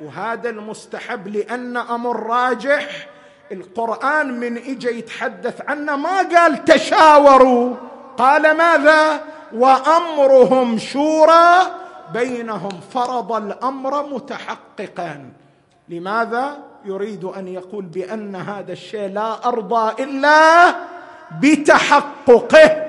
وهذا 0.01 0.49
المستحب 0.49 1.27
لأن 1.27 1.77
أمر 1.77 2.27
راجح 2.27 2.85
القرآن 3.51 4.39
من 4.39 4.57
اجى 4.57 4.99
يتحدث 4.99 5.61
عنه 5.67 5.95
ما 5.95 6.17
قال 6.17 6.65
تشاوروا. 6.65 7.75
قال 8.17 8.57
ماذا؟ 8.57 9.23
وأمرهم 9.53 10.77
شورى 10.77 11.59
بينهم. 12.13 12.79
فرض 12.93 13.31
الأمر 13.31 14.13
متحققا. 14.13 15.31
لماذا؟ 15.89 16.57
يريد 16.85 17.23
أن 17.23 17.47
يقول 17.47 17.85
بأن 17.85 18.35
هذا 18.35 18.71
الشيء 18.71 19.07
لا 19.09 19.47
ارضى 19.47 20.03
إلا 20.03 20.75
بتحققه. 21.41 22.87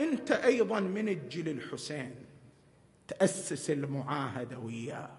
أنت 0.00 0.30
أيضا 0.30 0.80
من 0.80 1.08
الجيل 1.08 1.48
الحسين. 1.48 2.14
تأسس 3.08 3.70
المعاهدة 3.70 4.58
وياه. 4.58 5.17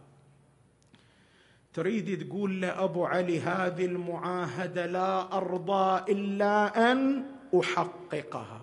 تريد 1.74 2.28
تقول 2.28 2.62
لابو 2.62 3.06
علي 3.06 3.40
هذه 3.40 3.86
المعاهدة 3.86 4.86
لا 4.86 5.38
أرضى 5.38 6.12
إلا 6.12 6.92
أن 6.92 7.24
أحققها. 7.60 8.62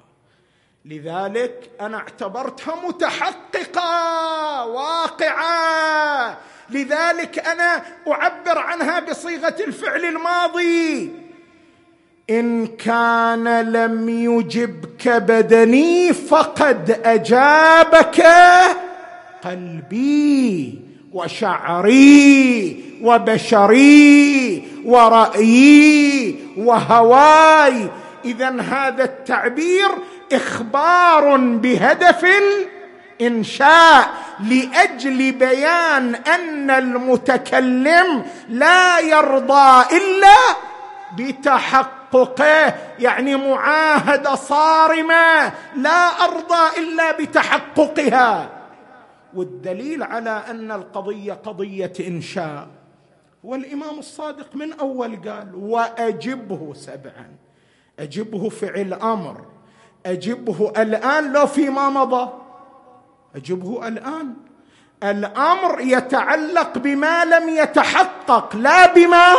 لذلك 0.84 1.70
أنا 1.80 1.96
اعتبرتها 1.96 2.88
متحققة 2.88 4.66
واقعة. 4.66 6.38
لذلك 6.70 7.38
أنا 7.38 7.82
أعبر 8.08 8.58
عنها 8.58 9.00
بصيغة 9.00 9.56
الفعل 9.60 10.04
الماضي. 10.04 11.12
إن 12.30 12.66
كان 12.66 13.72
لم 13.72 14.08
يجبك 14.08 15.08
بدني 15.08 16.12
فقد 16.12 17.00
أجابك 17.04 18.26
قلبي 19.44 20.80
وشعري. 21.12 22.85
وبشري 23.02 24.68
ورايي 24.84 26.36
وهواي. 26.56 27.88
اذا 28.24 28.60
هذا 28.60 29.04
التعبير 29.04 29.88
إخبار 30.32 31.36
بهدف 31.36 32.26
الانشاء 33.20 34.10
لأجل 34.40 35.32
بيان 35.32 36.14
أن 36.14 36.70
المتكلم 36.70 38.22
لا 38.48 38.98
يرضى 38.98 39.96
إلا 39.96 40.36
بتحققه 41.18 42.74
يعني 42.98 43.36
معاهده 43.36 44.34
صارمة 44.34 45.52
لا 45.76 46.24
أرضى 46.24 46.78
إلا 46.78 47.12
بتحققها. 47.12 48.48
والدليل 49.34 50.02
على 50.02 50.42
أن 50.50 50.72
القضية 50.72 51.32
قضية 51.32 51.92
إنشاء. 52.00 52.75
والإمام 53.46 53.98
الصادق 53.98 54.56
من 54.56 54.72
أول 54.72 55.30
قال 55.30 55.54
وأجبه 55.54 56.74
سبعا. 56.74 57.36
أجبه 57.98 58.48
فعل 58.48 58.94
أمر. 58.94 59.44
أجبه 60.06 60.72
الآن 60.76 61.32
لو 61.32 61.46
فيما 61.46 61.88
مضى. 61.88 62.32
أجبه 63.36 63.88
الآن. 63.88 64.34
الأمر 65.02 65.80
يتعلق 65.80 66.78
بما 66.78 67.24
لم 67.24 67.48
يتحقق 67.48 68.56
لا 68.56 68.94
بما 68.94 69.34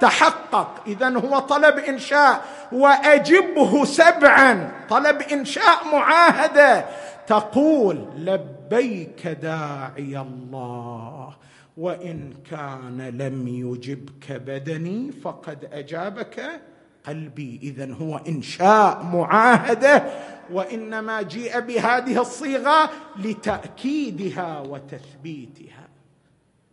تحقق. 0.00 0.82
اذا 0.86 1.08
هو 1.18 1.38
طلب 1.38 1.78
إنشاء. 1.78 2.42
وأجبه 2.72 3.84
سبعا. 3.84 4.72
طلب 4.90 5.22
إنشاء 5.22 5.84
معاهدة. 5.92 6.84
تقول 7.26 8.06
لبيك 8.16 9.26
داعي 9.26 10.26
الله. 10.26 11.32
وإن 11.76 12.34
كان 12.50 13.08
لم 13.08 13.48
يجبك 13.48 14.32
بدني 14.32 15.12
فقد 15.12 15.68
أجابك 15.72 16.60
قلبي. 17.06 17.60
اذا 17.62 17.92
هو 17.92 18.16
إنشاء 18.16 19.02
معاهدة 19.02 20.04
وإنما 20.50 21.22
جيء 21.22 21.60
بهذه 21.60 22.20
الصيغة 22.20 22.90
لتأكيدها 23.16 24.60
وتثبيتها. 24.60 25.88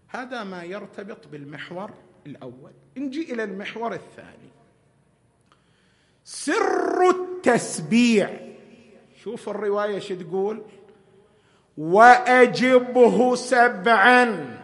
هذا 0.07 0.43
ما 0.43 0.63
يرتبط 0.63 1.27
بالمحور 1.27 1.91
الأول. 2.25 2.71
نجي 2.97 3.33
إلى 3.33 3.43
المحور 3.43 3.93
الثاني. 3.93 4.51
سر 6.23 7.09
التسبيع. 7.09 8.29
شوف 9.23 9.49
الرواية 9.49 9.99
شو 9.99 10.15
تقول؟ 10.15 10.61
وأجبه 11.77 13.35
سبعا. 13.35 14.57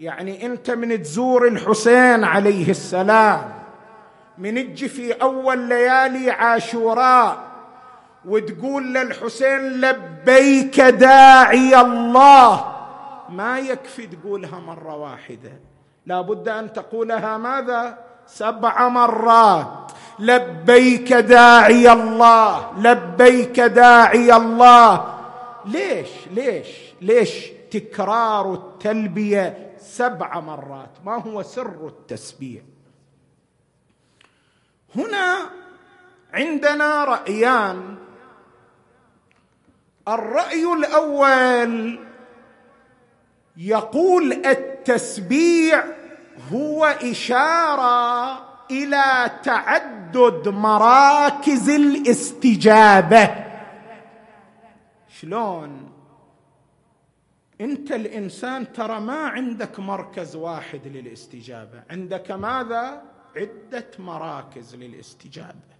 يعني 0.00 0.46
انت 0.46 0.70
من 0.70 1.02
تزور 1.02 1.48
الحسين 1.48 2.24
عليه 2.24 2.70
السلام 2.70 3.52
من 4.38 4.54
تجي 4.54 4.88
في 4.88 5.12
أول 5.12 5.58
ليالي 5.58 6.30
عاشوراء 6.30 7.38
وتقول 8.24 8.94
للحسين 8.94 9.80
لبيك 9.80 10.80
داعي 10.80 11.80
الله 11.80 12.74
ما 13.28 13.58
يكفي 13.58 14.06
تقولها 14.06 14.58
مرة 14.58 14.96
واحدة. 14.96 15.52
لابد 16.06 16.48
أن 16.48 16.72
تقولها 16.72 17.38
ماذا؟ 17.38 17.98
سبع 18.26 18.88
مرات. 18.88 19.92
لبيك 20.18 21.12
داعي 21.12 21.92
الله 21.92 22.72
لبيك 22.78 23.60
داعي 23.60 24.36
الله 24.36 25.14
ليش؟ 25.66 26.08
ليش؟ 26.34 26.68
ليش؟ 27.00 27.46
تكرار 27.70 28.54
التلبية 28.54 29.73
سبع 29.84 30.40
مرات. 30.40 30.90
ما 31.04 31.14
هو 31.22 31.42
سر 31.42 31.86
التسبيح؟ 31.86 32.62
هنا 34.96 35.36
عندنا 36.34 37.04
رأيان. 37.04 37.96
الرأي 40.08 40.72
الأول 40.72 41.98
يقول 43.56 44.32
التسبيع 44.32 45.84
هو 46.52 46.84
إشارة 46.84 48.32
إلى 48.70 49.30
تعدد 49.42 50.48
مراكز 50.48 51.68
الاستجابة. 51.68 53.44
شلون؟ 55.08 55.93
انت 57.60 57.92
الانسان 57.92 58.72
ترى 58.72 59.00
ما 59.00 59.18
عندك 59.18 59.80
مركز 59.80 60.36
واحد 60.36 60.80
للاستجابة. 60.86 61.82
عندك 61.90 62.30
ماذا؟ 62.30 63.02
عدة 63.36 63.90
مراكز 63.98 64.74
للاستجابة. 64.74 65.74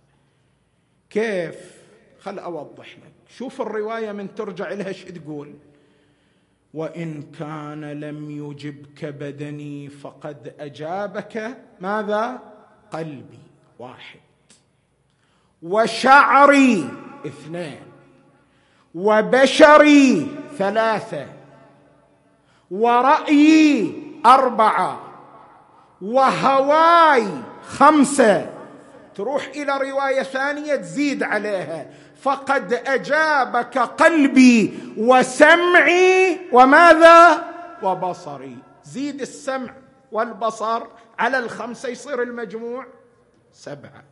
كيف؟ 1.11 1.85
خل 2.21 2.39
أوضح 2.39 2.97
لك. 2.97 3.13
شوف 3.29 3.61
الرواية 3.61 4.13
من 4.13 4.35
ترجع 4.35 4.73
لها 4.73 4.89
إيش 4.89 5.05
تقول. 5.05 5.55
وإن 6.75 7.23
كان 7.23 7.85
لم 7.85 8.31
يجبك 8.31 9.05
بدني 9.05 9.89
فقد 9.89 10.55
أجابك 10.59 11.59
ماذا؟ 11.81 12.41
قلبي 12.93 13.39
واحد. 13.79 14.21
وشعري 15.63 16.89
اثنين. 17.27 17.83
وبشري 18.95 20.27
ثلاثة. 20.59 21.44
ورأيي 22.71 24.03
أربعة 24.27 25.01
وهواي 26.03 27.29
خمسة. 27.69 28.51
تروح 29.15 29.47
إلى 29.55 29.91
رواية 29.91 30.23
ثانية 30.23 30.77
تزيد 30.77 31.23
عليها. 31.23 31.87
فقد 32.23 32.73
أجابك 32.73 33.79
قلبي 33.79 34.79
وسمعي 34.97 36.41
وماذا؟ 36.53 37.45
وبصري. 37.83 38.57
زيد 38.85 39.21
السمع 39.21 39.73
والبصر 40.13 40.83
على 41.19 41.39
الخمسة 41.39 41.89
يصير 41.89 42.23
المجموع 42.23 42.87
سبعة. 43.53 44.05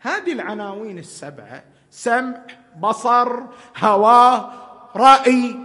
هذه 0.00 0.32
العناوين 0.32 0.98
السبعة 0.98 1.62
سمع 1.90 2.42
بصر 2.80 3.40
هوى 3.78 4.50
رأي 4.96 5.56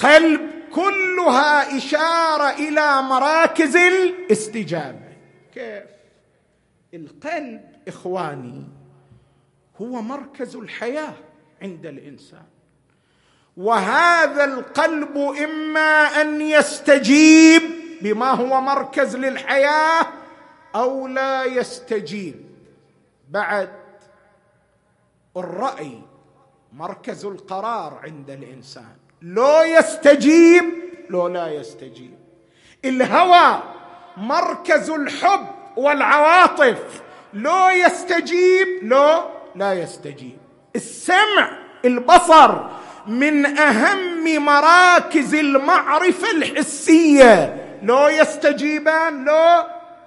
قلب 0.00 0.55
كلها 0.74 1.76
إشارة 1.76 2.50
إلى 2.50 3.02
مراكز 3.02 3.76
الاستجابة. 3.76 5.16
كيف؟ 5.54 5.84
القلب 6.94 7.76
إخواني 7.88 8.64
هو 9.80 10.02
مركز 10.02 10.56
الحياة 10.56 11.14
عند 11.62 11.86
الإنسان. 11.86 12.46
وهذا 13.56 14.44
القلب 14.44 15.18
إما 15.18 16.20
أن 16.20 16.40
يستجيب 16.40 17.62
بما 18.02 18.30
هو 18.30 18.60
مركز 18.60 19.16
للحياة 19.16 20.06
أو 20.74 21.06
لا 21.06 21.44
يستجيب. 21.44 22.46
بعد 23.28 23.72
الرأي 25.36 26.02
مركز 26.72 27.24
القرار 27.24 28.00
عند 28.02 28.30
الإنسان. 28.30 28.96
لو 29.26 29.62
يستجيب 29.62 30.64
لو 31.10 31.28
لا 31.28 31.48
يستجيب. 31.48 32.14
الهوى 32.84 33.62
مركز 34.16 34.90
الحب 34.90 35.46
والعواطف. 35.76 37.02
لو 37.34 37.68
يستجيب 37.68 38.68
لو 38.82 39.22
لا 39.54 39.72
يستجيب. 39.72 40.38
السمع 40.76 41.58
البصر 41.84 42.64
من 43.06 43.46
أهم 43.46 44.44
مراكز 44.44 45.34
المعرفة 45.34 46.30
الحسية. 46.30 47.56
لو 47.82 48.08
يستجيبان 48.08 49.24
لو 49.24 49.64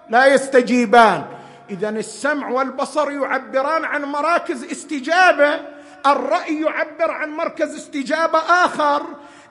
لا 0.10 0.26
يستجيبان. 0.26 1.26
اذا 1.70 1.90
السمع 1.90 2.50
والبصر 2.50 3.12
يعبران 3.12 3.86
عن 3.86 4.04
مراكز 4.04 4.64
استجابة. 4.64 5.79
الرأي 6.06 6.62
يعبر 6.62 7.12
عن 7.12 7.30
مركز 7.30 7.76
استجابة 7.76 8.40
آخر. 8.40 9.06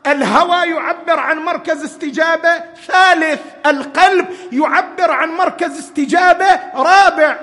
الهوى 0.07 0.71
يعبر 0.71 1.19
عن 1.21 1.39
مركز 1.39 1.85
استجابة 1.85 2.59
ثالث. 2.75 3.41
القلب 3.67 4.29
يعبر 4.53 5.11
عن 5.11 5.29
مركز 5.29 5.79
استجابة 5.79 6.75
رابع. 6.75 7.41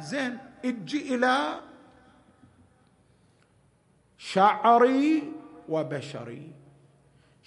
زين 0.00 0.38
أجي 0.64 1.14
إلى 1.14 1.60
شعري 4.18 5.32
وبشري. 5.68 6.52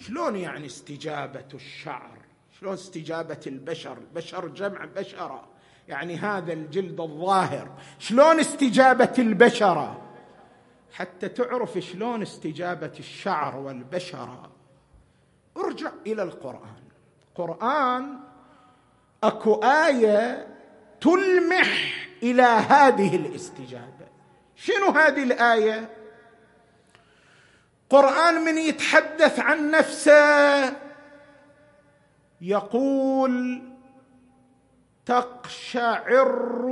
شلون 0.06 0.36
يعني 0.36 0.66
استجابة 0.66 1.48
الشعر؟ 1.54 2.18
شلون 2.60 2.72
استجابة 2.72 3.40
البشر؟ 3.46 3.98
البشر 3.98 4.48
جمع 4.48 4.84
بشرة. 4.84 5.48
يعني 5.88 6.16
هذا 6.16 6.52
الجلد 6.52 7.00
الظاهر. 7.00 7.70
شلون 7.98 8.40
استجابة 8.40 9.14
البشرة؟ 9.18 10.00
حتى 10.92 11.28
تعرف 11.28 11.78
شلون 11.78 12.22
استجابة 12.22 12.92
الشعر 12.98 13.56
والبشره 13.56 14.50
ارجع 15.56 15.90
إلى 16.06 16.22
القرآن. 16.22 16.82
القران 17.28 18.18
أكو 19.24 19.54
آية 19.54 20.48
تلمح 21.00 21.94
إلى 22.22 22.42
هذه 22.42 23.16
الاستجابة. 23.16 24.06
شنو 24.56 24.86
هذه 24.86 25.22
الآية؟ 25.22 25.88
قرآن 27.90 28.34
من 28.34 28.58
يتحدث 28.58 29.40
عن 29.40 29.70
نفسه 29.70 30.76
يقول 32.40 33.62
تقشعر 35.06 36.66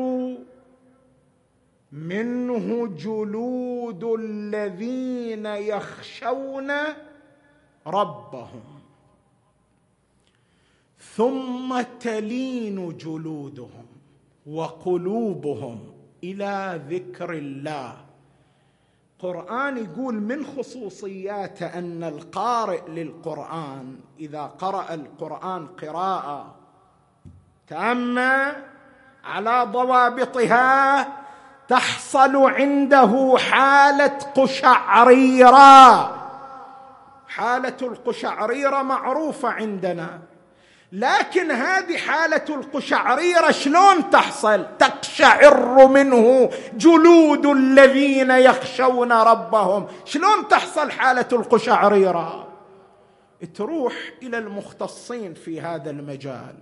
منه 1.93 2.87
جلود 2.87 4.05
الذين 4.05 5.47
يخشون 5.47 6.73
ربهم. 7.87 8.63
ثم 10.99 11.81
تلين 12.01 12.97
جلودهم 12.97 13.87
وقلوبهم 14.47 15.93
إلى 16.25 16.81
ذكر 16.89 17.33
الله. 17.33 17.97
قرآن 19.19 19.77
يقول 19.77 20.15
من 20.15 20.47
خصوصياته 20.47 21.67
أن 21.79 22.05
القارئ 22.05 22.89
للقرآن 22.89 24.01
إذا 24.21 24.43
قرأ 24.43 24.95
القرآن 24.95 25.67
قراءة 25.67 26.55
تامة 27.67 28.57
على 29.25 29.67
ضوابطها 29.73 31.20
تحصل 31.71 32.37
عنده 32.37 33.37
حالة 33.39 34.19
قشعريرة. 34.35 36.17
حالة 37.29 37.77
القشعريرة 37.83 38.83
معروفة 38.83 39.49
عندنا. 39.49 40.21
لكن 40.93 41.51
هذه 41.51 41.97
حالة 41.97 42.45
القشعريرة 42.49 43.51
شلون 43.51 44.11
تحصل؟ 44.11 44.67
تقشعر 44.79 45.87
منه 45.87 46.51
جلود 46.75 47.47
الذين 47.47 48.31
يخشون 48.31 49.13
ربهم. 49.13 49.87
شلون 50.05 50.49
تحصل 50.49 50.91
حالة 50.91 51.29
القشعريرة؟ 51.33 52.49
تروح 53.55 53.95
إلى 54.23 54.39
المختصين 54.39 55.35
في 55.35 55.61
هذا 55.61 55.91
المجال. 55.91 56.55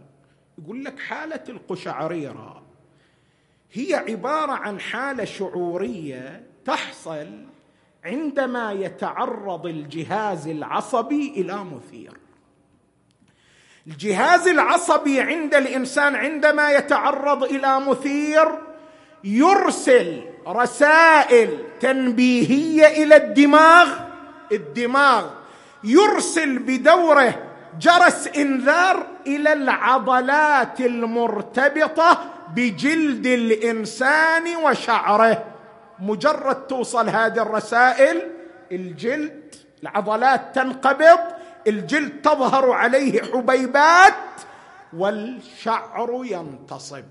يقول 0.58 0.84
لك 0.84 0.98
حالة 0.98 1.44
القشعريرة. 1.48 2.67
هي 3.72 3.94
عبارة 3.94 4.52
عن 4.52 4.80
حالة 4.80 5.24
شعورية 5.24 6.42
تحصل 6.64 7.26
عندما 8.04 8.72
يتعرض 8.72 9.66
الجهاز 9.66 10.48
العصبي 10.48 11.32
إلى 11.36 11.64
مثير. 11.64 12.12
الجهاز 13.86 14.48
العصبي 14.48 15.20
عند 15.20 15.54
الإنسان 15.54 16.16
عندما 16.16 16.70
يتعرض 16.72 17.44
إلى 17.44 17.80
مثير 17.80 18.48
يرسل 19.24 20.24
رسائل 20.46 21.58
تنبيهية 21.80 22.86
إلى 22.86 23.16
الدماغ. 23.16 23.88
الدماغ 24.52 25.30
يرسل 25.84 26.58
بدوره 26.58 27.47
جرس 27.80 28.28
إنذار 28.36 29.06
إلى 29.26 29.52
العضلات 29.52 30.80
المرتبطة 30.80 32.30
بجلد 32.54 33.26
الإنسان 33.26 34.56
وشعره. 34.56 35.44
مجرد 35.98 36.66
توصل 36.66 37.08
هذه 37.08 37.42
الرسائل 37.42 38.30
الجلد 38.72 39.54
العضلات 39.82 40.54
تنقبض 40.54 41.18
الجلد 41.66 42.22
تظهر 42.22 42.70
عليه 42.70 43.22
حبيبات 43.22 44.14
والشعر 44.96 46.20
ينتصب. 46.24 47.04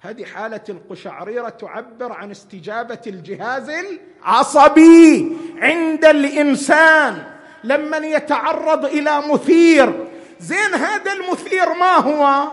هذه 0.00 0.24
حالة 0.24 0.60
القشعريرة 0.68 1.48
تعبر 1.48 2.12
عن 2.12 2.30
استجابة 2.30 3.00
الجهاز 3.06 3.70
العصبي 3.70 5.36
عند 5.58 6.04
الإنسان. 6.04 7.37
لمن 7.64 8.04
يتعرض 8.04 8.84
إلى 8.84 9.22
مثير. 9.32 10.08
زين 10.40 10.74
هذا 10.74 11.12
المثير 11.12 11.74
ما 11.74 11.96
هو؟ 11.96 12.48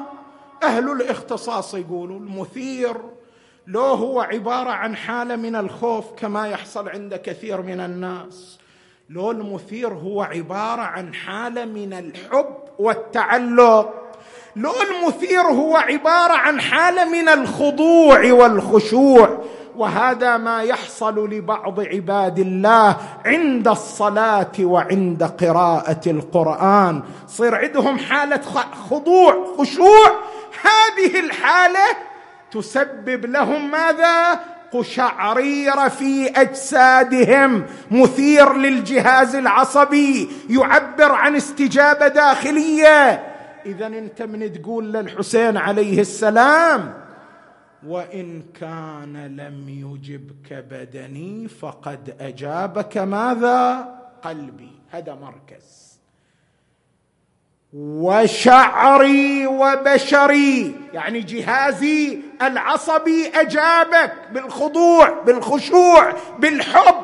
أهل 0.64 0.92
الاختصاص 0.92 1.74
يقولوا 1.74 2.20
المثير 2.20 2.98
لو 3.68 3.82
هو 3.82 4.22
عبارة 4.22 4.70
عن 4.70 4.96
حالة 4.96 5.36
من 5.36 5.56
الخوف 5.56 6.06
كما 6.18 6.48
يحصل 6.48 6.90
عند 6.90 7.16
كثير 7.16 7.62
من 7.62 7.80
الناس. 7.80 8.60
لو 9.10 9.32
المثير 9.32 9.94
هو 9.94 10.22
عبارة 10.22 10.82
عن 10.82 11.14
حالة 11.14 11.66
من 11.66 11.94
الحب 11.94 12.56
والتعلق. 12.80 13.94
لو 14.56 14.72
المثير 14.82 15.42
هو 15.42 15.76
عبارة 15.76 16.34
عن 16.34 16.62
حالة 16.62 17.06
من 17.06 17.30
الخضوع 17.30 18.32
والخشوع. 18.32 19.44
وهذا 19.78 20.38
ما 20.38 20.64
يحصل 20.64 21.30
لبعض 21.30 21.80
عباد 21.80 22.40
الله 22.40 22.98
عند 23.26 23.68
الصلاة 23.68 24.52
وعند 24.60 25.24
قراءة 25.24 26.02
القرآن. 26.08 27.02
صير 27.28 27.56
عندهم 27.56 27.98
حالة 27.98 28.42
خضوع 28.90 29.56
خشوع. 29.58 30.08
هذه 30.62 31.20
الحالة 31.20 31.98
تسبب 32.52 33.26
لهم 33.26 33.72
ماذا؟ 33.72 34.40
قشعرير 34.74 35.90
في 35.90 36.28
أجسادهم. 36.28 37.66
مثير 37.92 38.54
للجهاز 38.54 39.36
العصبي. 39.36 40.30
يعبر 40.50 41.12
عن 41.12 41.36
استجابة 41.36 42.08
داخلية. 42.08 43.24
اذا 43.66 43.88
أنت 43.88 44.22
من 44.22 44.54
تقول 44.54 44.94
للحسين 44.94 45.58
عليه 45.58 46.02
السلام 46.02 46.94
وإن 47.88 48.44
كان 48.60 49.36
لم 49.38 49.70
يجبك 49.70 50.54
بدني 50.54 51.48
فقد 51.48 52.16
أجابك 52.20 52.98
ماذا؟ 52.98 53.88
قلبي. 54.24 54.72
هذا 54.92 55.16
مركز. 55.16 55.86
وشعري 57.74 59.48
وبشري 59.48 60.76
يعني 60.94 61.22
جهازي 61.22 62.20
العصبي 62.42 63.28
أجابك 63.28 64.14
بالخضوع 64.32 65.10
بالخشوع 65.26 66.14
بالحب. 66.40 66.95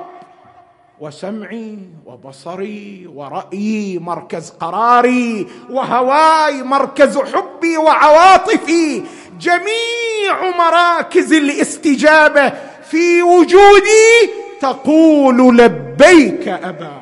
وسمعي 1.01 1.77
وبصري 2.05 3.07
ورأيي 3.15 3.99
مركز 3.99 4.49
قراري 4.49 5.47
وهواي 5.69 6.63
مركز 6.63 7.17
حبي 7.17 7.77
وعواطفي 7.77 9.03
جميع 9.39 10.57
مراكز 10.57 11.33
الاستجابة 11.33 12.49
في 12.83 13.23
وجودي 13.23 14.33
تقول 14.59 15.57
لبيك 15.57 16.47
أبا 16.47 17.01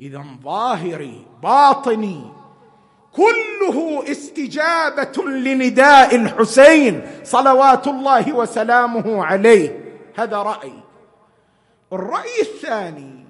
اذا 0.00 0.24
ظاهري 0.44 1.26
باطني 1.42 2.20
كله 3.12 4.04
استجابة 4.10 5.24
لنداء 5.24 6.14
الحسين 6.14 7.02
صلوات 7.24 7.86
الله 7.86 8.32
وسلامه 8.32 9.24
عليه. 9.24 9.80
هذا 10.16 10.36
راي 10.36 10.72
الرأي 11.92 12.40
الثاني 12.40 13.24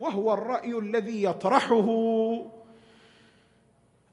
وهو 0.00 0.34
الرأي 0.34 0.78
الذي 0.78 1.22
يطرحه 1.22 1.86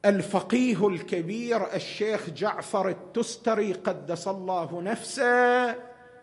الفقيه 0.05 0.87
الكبير 0.87 1.73
الشيخ 1.75 2.29
جعفر 2.29 2.89
التستري 2.89 3.73
قدس 3.73 4.27
الله 4.27 4.81
نفسه 4.81 5.71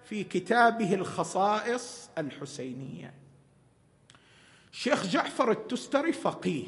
في 0.04 0.24
كتابه 0.24 0.94
الخصائص 0.94 2.10
الحسينية. 2.18 3.14
شيخ 4.72 5.06
جعفر 5.06 5.50
التستري 5.50 6.12
فقيه 6.12 6.66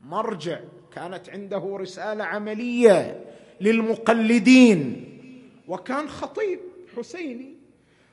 مرجع 0.00 0.60
كانت 0.92 1.30
عنده 1.30 1.76
رسالة 1.80 2.24
عملية 2.24 3.24
للمقلدين 3.60 5.04
وكان 5.68 6.08
خطيب 6.08 6.60
حسيني. 6.96 7.55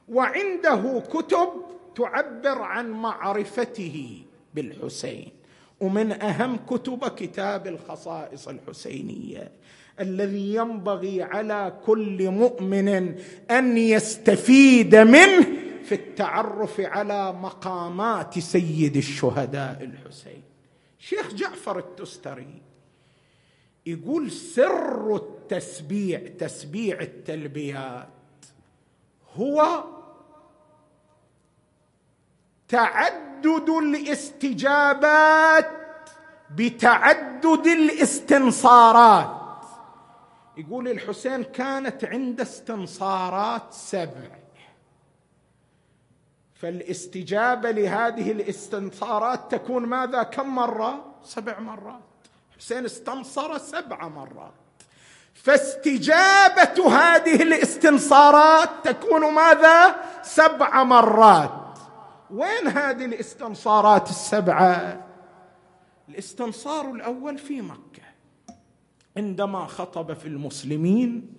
وعنده 0.08 1.04
كتب 1.14 1.50
تعبر 1.96 2.62
عن 2.62 2.92
معرفته 2.92 4.22
بالحسين. 4.54 5.32
ومن 5.80 6.22
أهم 6.22 6.58
كتب 6.70 7.08
كتاب 7.08 7.68
الخصائص 7.68 8.48
الحسينية 8.48 9.52
الذي 10.00 10.56
ينبغي 10.56 11.24
على 11.24 11.74
كل 11.86 12.30
مؤمن 12.30 13.16
أن 13.52 13.78
يستفيد 13.78 14.96
منه 14.96 15.48
في 15.84 15.96
التعرف 15.96 16.82
على 16.82 17.34
مقامات 17.34 18.40
سيد 18.40 18.98
الشهداء 18.98 19.84
الحسين. 19.84 20.44
شيخ 21.00 21.34
جعفر 21.34 21.80
التستري 21.80 22.62
يقول 23.86 24.32
سر 24.32 25.16
التسبيع 25.16 26.22
تسبيع 26.40 27.02
التلبيات 27.02 28.08
هو 29.36 29.84
تعدد 32.68 33.70
الاستجابات 33.70 35.72
بتعدد 36.56 37.68
الاستنصارات. 37.68 39.44
يقول 40.58 40.88
الحسين 40.88 41.44
كانت 41.44 42.06
عند 42.06 42.42
استنصارات 42.42 43.74
سبع. 43.74 44.44
فالاستجابة 46.54 47.72
لهذه 47.72 48.32
الاستنصارات 48.32 49.52
تكون 49.52 49.86
ماذا؟ 49.86 50.24
كم 50.24 50.56
مرة؟ 50.56 51.06
سبع 51.24 51.60
مرات. 51.60 52.02
حسين 52.58 52.86
استنصر 52.86 53.58
سبع 53.58 54.08
مرات. 54.08 54.63
فاستجابة 55.34 56.90
هذه 56.90 57.44
الاستنصارات 57.44 58.70
تكون 58.84 59.34
ماذا؟ 59.34 59.96
سبع 60.22 60.84
مرات. 60.84 61.80
وين 62.32 62.68
هذه 62.68 63.06
الاستنصارات 63.06 64.10
السبعة؟ 64.10 65.06
الاستنصار 66.10 66.92
الأول 66.92 67.38
في 67.38 67.62
مكة 67.62 68.04
عندما 69.18 69.66
خطب 69.66 70.14
في 70.14 70.28
المسلمين 70.28 71.36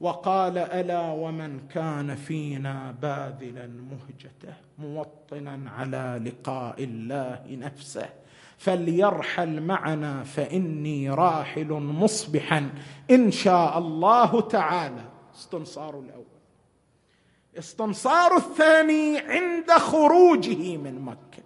وقال 0.00 0.58
ألا 0.58 1.00
ومن 1.00 1.68
كان 1.68 2.14
فينا 2.14 2.94
باذلا 3.02 3.66
مهجته 3.66 4.54
موطنا 4.78 5.70
على 5.70 6.20
لقاء 6.24 6.84
الله 6.84 7.42
نفسه؟ 7.50 8.08
فليرحل 8.58 9.62
معنا 9.62 10.22
فإني 10.24 11.10
راحل 11.10 11.72
مصبحا 11.72 12.70
إن 13.10 13.30
شاء 13.30 13.78
الله 13.78 14.40
تعالى. 14.40 15.04
استنصار 15.34 15.98
الأول. 15.98 16.24
استنصار 17.58 18.36
الثاني 18.36 19.18
عند 19.18 19.70
خروجه 19.70 20.76
من 20.76 21.00
مكة. 21.00 21.42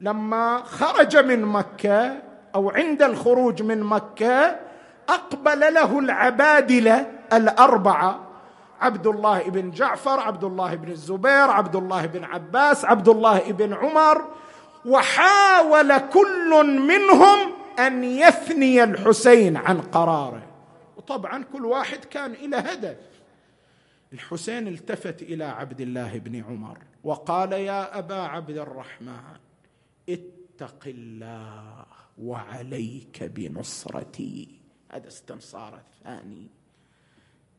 لما 0.00 0.62
خرج 0.62 1.16
من 1.16 1.42
مكة 1.42 2.22
أو 2.54 2.70
عند 2.70 3.02
الخروج 3.02 3.62
من 3.62 3.80
مكة 3.80 4.60
أقبل 5.08 5.60
له 5.60 5.98
العبادلة 5.98 7.06
الأربعة 7.32 8.26
عبد 8.80 9.06
الله 9.06 9.42
بن 9.42 9.70
جعفر 9.70 10.20
عبد 10.20 10.44
الله 10.44 10.74
بن 10.74 10.90
الزبير 10.90 11.50
عبد 11.50 11.76
الله 11.76 12.06
بن 12.06 12.24
عباس 12.24 12.84
عبد 12.84 13.08
الله 13.08 13.52
بن 13.52 13.74
عمر 13.74 14.24
وحاول 14.84 15.98
كل 15.98 16.80
منهم 16.80 17.52
أن 17.78 18.04
يثني 18.04 18.84
الحسين 18.84 19.56
عن 19.56 19.80
قراره. 19.80 20.46
وطبعا 20.96 21.44
كل 21.44 21.66
واحد 21.66 22.04
كان 22.04 22.32
إلى 22.32 22.56
هدف. 22.56 22.96
الحسين 24.12 24.68
التفت 24.68 25.22
إلى 25.22 25.44
عبد 25.44 25.80
الله 25.80 26.18
بن 26.18 26.44
عمر 26.44 26.78
وقال 27.04 27.52
يا 27.52 27.98
أبا 27.98 28.14
عبد 28.14 28.56
الرحمن 28.56 29.36
اتق 30.08 30.82
الله 30.86 31.86
وعليك 32.22 33.22
بنصرتي. 33.22 34.48
هذا 34.92 35.08
استنصار 35.08 35.74
الثاني. 35.78 36.46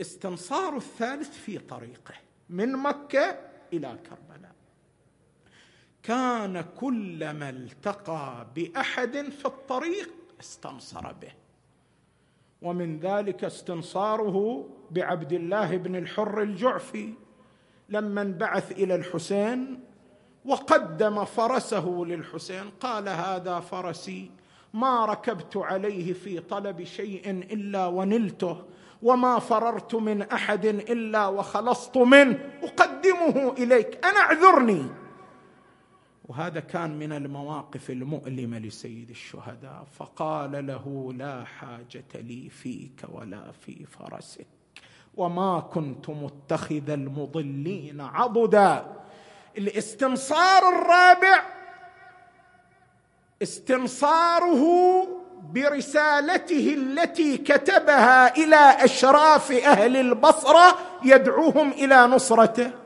استنصار 0.01 0.77
الثالث 0.77 1.37
في 1.37 1.57
طريقه 1.57 2.13
من 2.49 2.71
مكة 2.71 3.39
إلى 3.73 3.97
كربلاء. 4.09 4.60
كان 6.03 6.65
كلما 6.79 7.49
التقى 7.49 8.47
بأحد 8.55 9.17
في 9.17 9.45
الطريق 9.45 10.09
استنصر 10.39 11.11
به. 11.11 11.31
ومن 12.61 12.99
ذلك 12.99 13.43
استنصاره 13.43 14.65
بعبد 14.91 15.33
الله 15.33 15.77
بن 15.77 15.95
الحر 15.95 16.41
الجعفي 16.41 17.13
لما 17.89 18.21
انبعث 18.21 18.71
إلى 18.71 18.95
الحسين 18.95 19.79
وقدم 20.45 21.25
فرسه 21.25 22.03
للحسين. 22.07 22.69
قال 22.79 23.09
هذا 23.09 23.59
فرسي 23.59 24.31
ما 24.73 25.05
ركبت 25.05 25.57
عليه 25.57 26.13
في 26.13 26.39
طلب 26.39 26.83
شيء 26.83 27.29
إلا 27.29 27.87
ونلته 27.87 28.63
وما 29.03 29.39
فررت 29.39 29.95
من 29.95 30.21
أحد 30.21 30.65
إلا 30.65 31.27
وخلصت 31.27 31.97
منه 31.97 32.39
أقدمه 32.63 33.53
إليك 33.57 34.05
أنا 34.05 34.19
اعذرني. 34.19 35.00
وهذا 36.31 36.59
كان 36.59 36.99
من 36.99 37.11
المواقف 37.13 37.89
المؤلمة 37.89 38.59
لسيد 38.59 39.09
الشهداء. 39.09 39.85
فقال 39.99 40.67
له 40.67 41.13
لا 41.17 41.43
حاجة 41.43 42.05
لي 42.15 42.49
فيك 42.49 43.01
ولا 43.09 43.51
في 43.51 43.85
فرسك 43.85 44.47
وما 45.17 45.59
كنت 45.59 46.09
متخذ 46.09 46.89
المضلين 46.89 48.01
عضدا. 48.01 48.85
الاستنصار 49.57 50.69
الرابع 50.69 51.43
استنصاره 53.41 54.63
برسالته 55.53 56.73
التي 56.73 57.37
كتبها 57.37 58.37
إلى 58.37 58.85
أشراف 58.85 59.51
أهل 59.51 59.97
البصرة 59.97 60.77
يدعوهم 61.03 61.71
إلى 61.71 62.07
نصرته. 62.07 62.80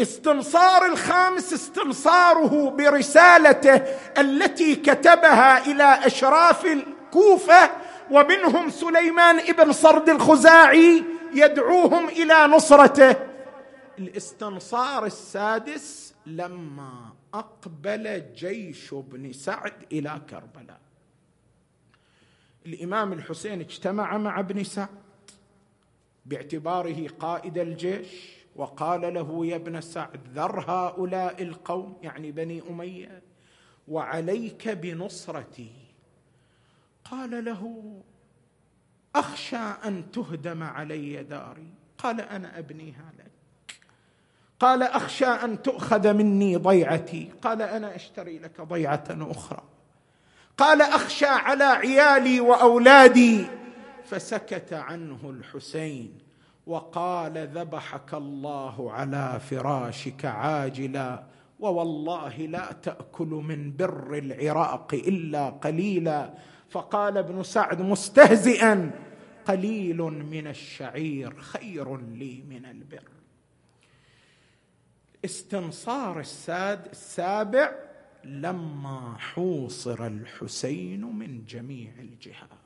استنصار 0.00 0.86
الخامس 0.86 1.52
استنصاره 1.52 2.70
برسالته 2.70 3.74
التي 4.18 4.76
كتبها 4.76 5.66
إلى 5.66 6.06
أشراف 6.06 6.66
الكوفة 6.66 7.70
ومنهم 8.10 8.70
سليمان 8.70 9.38
ابن 9.38 9.72
صرد 9.72 10.08
الخزاعي 10.08 11.04
يدعوهم 11.34 12.08
إلى 12.08 12.46
نصرته. 12.46 13.16
الاستنصار 13.98 15.06
السادس 15.06 16.14
لما 16.26 17.12
أقبل 17.34 18.22
جيش 18.34 18.92
ابن 18.92 19.32
سعد 19.32 19.72
إلى 19.92 20.20
كربلاء. 20.30 20.80
الإمام 22.66 23.12
الحسين 23.12 23.60
اجتمع 23.60 24.18
مع 24.18 24.40
ابن 24.40 24.64
سعد 24.64 24.88
باعتباره 26.26 27.08
قائد 27.20 27.58
الجيش. 27.58 28.43
وقال 28.56 29.14
له 29.14 29.46
يا 29.46 29.56
ابن 29.56 29.80
سعد 29.80 30.20
ذر 30.34 30.60
هؤلاء 30.60 31.42
القوم 31.42 31.96
يعني 32.02 32.32
بني 32.32 32.62
أمية 32.70 33.22
وعليك 33.88 34.68
بنصرتي. 34.68 35.72
قال 37.04 37.44
له 37.44 37.92
أخشى 39.16 39.56
أن 39.56 40.10
تهدم 40.10 40.62
علي 40.62 41.22
داري. 41.22 41.68
قال 41.98 42.20
أنا 42.20 42.58
ابنيها 42.58 43.12
لك 43.18 43.30
قال 44.60 44.82
أخشى 44.82 45.26
أن 45.26 45.62
تؤخذ 45.62 46.12
مني 46.12 46.56
ضيعتي. 46.56 47.32
قال 47.42 47.62
أنا 47.62 47.96
أشتري 47.96 48.38
لك 48.38 48.60
ضيعة 48.60 49.04
أخرى. 49.10 49.62
قال 50.56 50.82
أخشى 50.82 51.26
على 51.26 51.64
عيالي 51.64 52.40
وأولادي. 52.40 53.46
فسكت 54.04 54.72
عنه 54.72 55.30
الحسين. 55.30 56.23
وقال 56.66 57.38
ذبحك 57.38 58.14
الله 58.14 58.92
على 58.92 59.40
فراشك 59.40 60.24
عاجلا 60.24 61.24
ووالله 61.60 62.36
لا 62.36 62.72
تأكل 62.72 63.26
من 63.26 63.76
بر 63.76 64.18
العراق 64.18 64.94
إلا 64.94 65.50
قليلا. 65.50 66.34
فقال 66.70 67.18
ابن 67.18 67.42
سعد 67.42 67.82
مستهزئا 67.82 68.90
قليل 69.44 69.98
من 70.02 70.46
الشعير 70.46 71.40
خير 71.40 71.96
لي 71.96 72.42
من 72.48 72.64
البر. 72.66 73.08
استنصار 75.24 76.20
الساد 76.20 76.86
السابع 76.86 77.72
لما 78.24 79.16
حوصر 79.18 80.06
الحسين 80.06 81.04
من 81.04 81.44
جميع 81.44 81.92
الجهات 81.98 82.63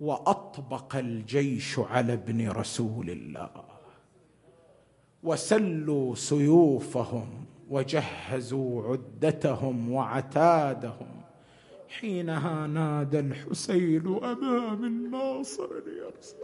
وأطبق 0.00 0.96
الجيش 0.96 1.78
على 1.78 2.12
ابن 2.12 2.48
رسول 2.50 3.10
الله. 3.10 3.50
وسلوا 5.22 6.14
سيوفهم 6.14 7.44
وجهزوا 7.70 8.82
عدتهم 8.82 9.92
وعتادهم. 9.92 11.22
حينها 11.88 12.66
نادى 12.66 13.18
الحسين 13.20 14.06
امام 14.06 14.84
الناصر 14.84 15.70
يرسل. 15.86 16.36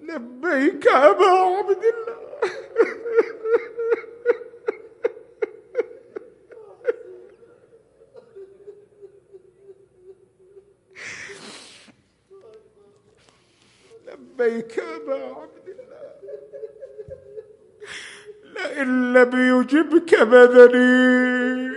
لبيك 0.00 0.86
أبا 0.86 1.30
عبد 1.58 1.82
الله. 1.92 2.19
لبيك 14.40 14.78
أبا 14.78 15.14
عبد 15.14 15.66
الله. 15.68 16.00
لئن 18.54 19.12
لم 19.12 19.60
يجبك 19.60 20.22
بدني 20.22 21.70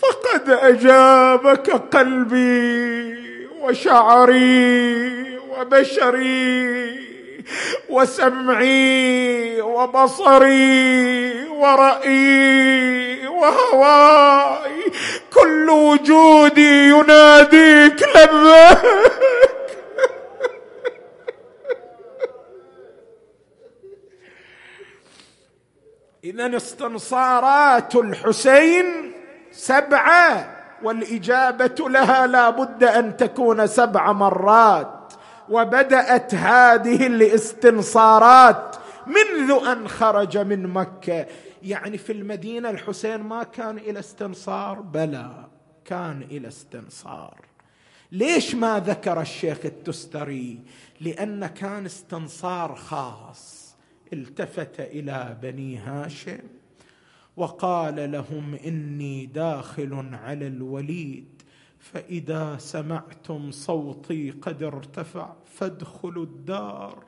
فقد 0.00 0.50
أجابك 0.50 1.70
قلبي 1.70 3.18
وشعري 3.60 5.38
وبشري 5.38 7.08
وسمعي 7.88 9.60
وبصري 9.60 11.48
ورأيي 11.48 13.26
وهواي. 13.26 14.82
كل 15.34 15.70
وجودي 15.70 16.88
يناديك 16.88 18.02
لبيك. 18.16 19.07
اذا 26.46 26.56
استنصارات 26.56 27.96
الحسين 27.96 29.12
سبعة 29.52 30.56
والإجابة 30.82 31.88
لها 31.88 32.26
لا 32.26 32.50
بد 32.50 32.84
أن 32.84 33.16
تكون 33.16 33.66
سبع 33.66 34.12
مرات. 34.12 35.12
وبدأت 35.48 36.34
هذه 36.34 37.06
الاستنصارات 37.06 38.76
منذ 39.06 39.66
أن 39.66 39.88
خرج 39.88 40.38
من 40.38 40.66
مكة. 40.66 41.26
يعني 41.62 41.98
في 41.98 42.12
المدينة 42.12 42.70
الحسين 42.70 43.20
ما 43.20 43.42
كان 43.42 43.78
إلى 43.78 43.98
استنصار؟ 43.98 44.80
بلى 44.80 45.30
كان 45.84 46.22
إلى 46.30 46.48
استنصار. 46.48 47.40
ليش 48.12 48.54
ما 48.54 48.82
ذكر 48.86 49.20
الشيخ 49.20 49.58
التستري؟ 49.64 50.58
لأن 51.00 51.46
كان 51.46 51.86
استنصار 51.86 52.74
خاص. 52.74 53.57
التفت 54.12 54.80
إلى 54.80 55.36
بني 55.42 55.76
هاشم 55.76 56.38
وقال 57.36 58.12
لهم 58.12 58.54
إني 58.54 59.26
داخل 59.26 60.08
على 60.12 60.46
الوليد 60.46 61.42
فإذا 61.78 62.56
سمعتم 62.58 63.50
صوتي 63.50 64.30
قد 64.30 64.62
ارتفع 64.62 65.32
فادخلوا 65.44 66.24
الدار. 66.24 67.04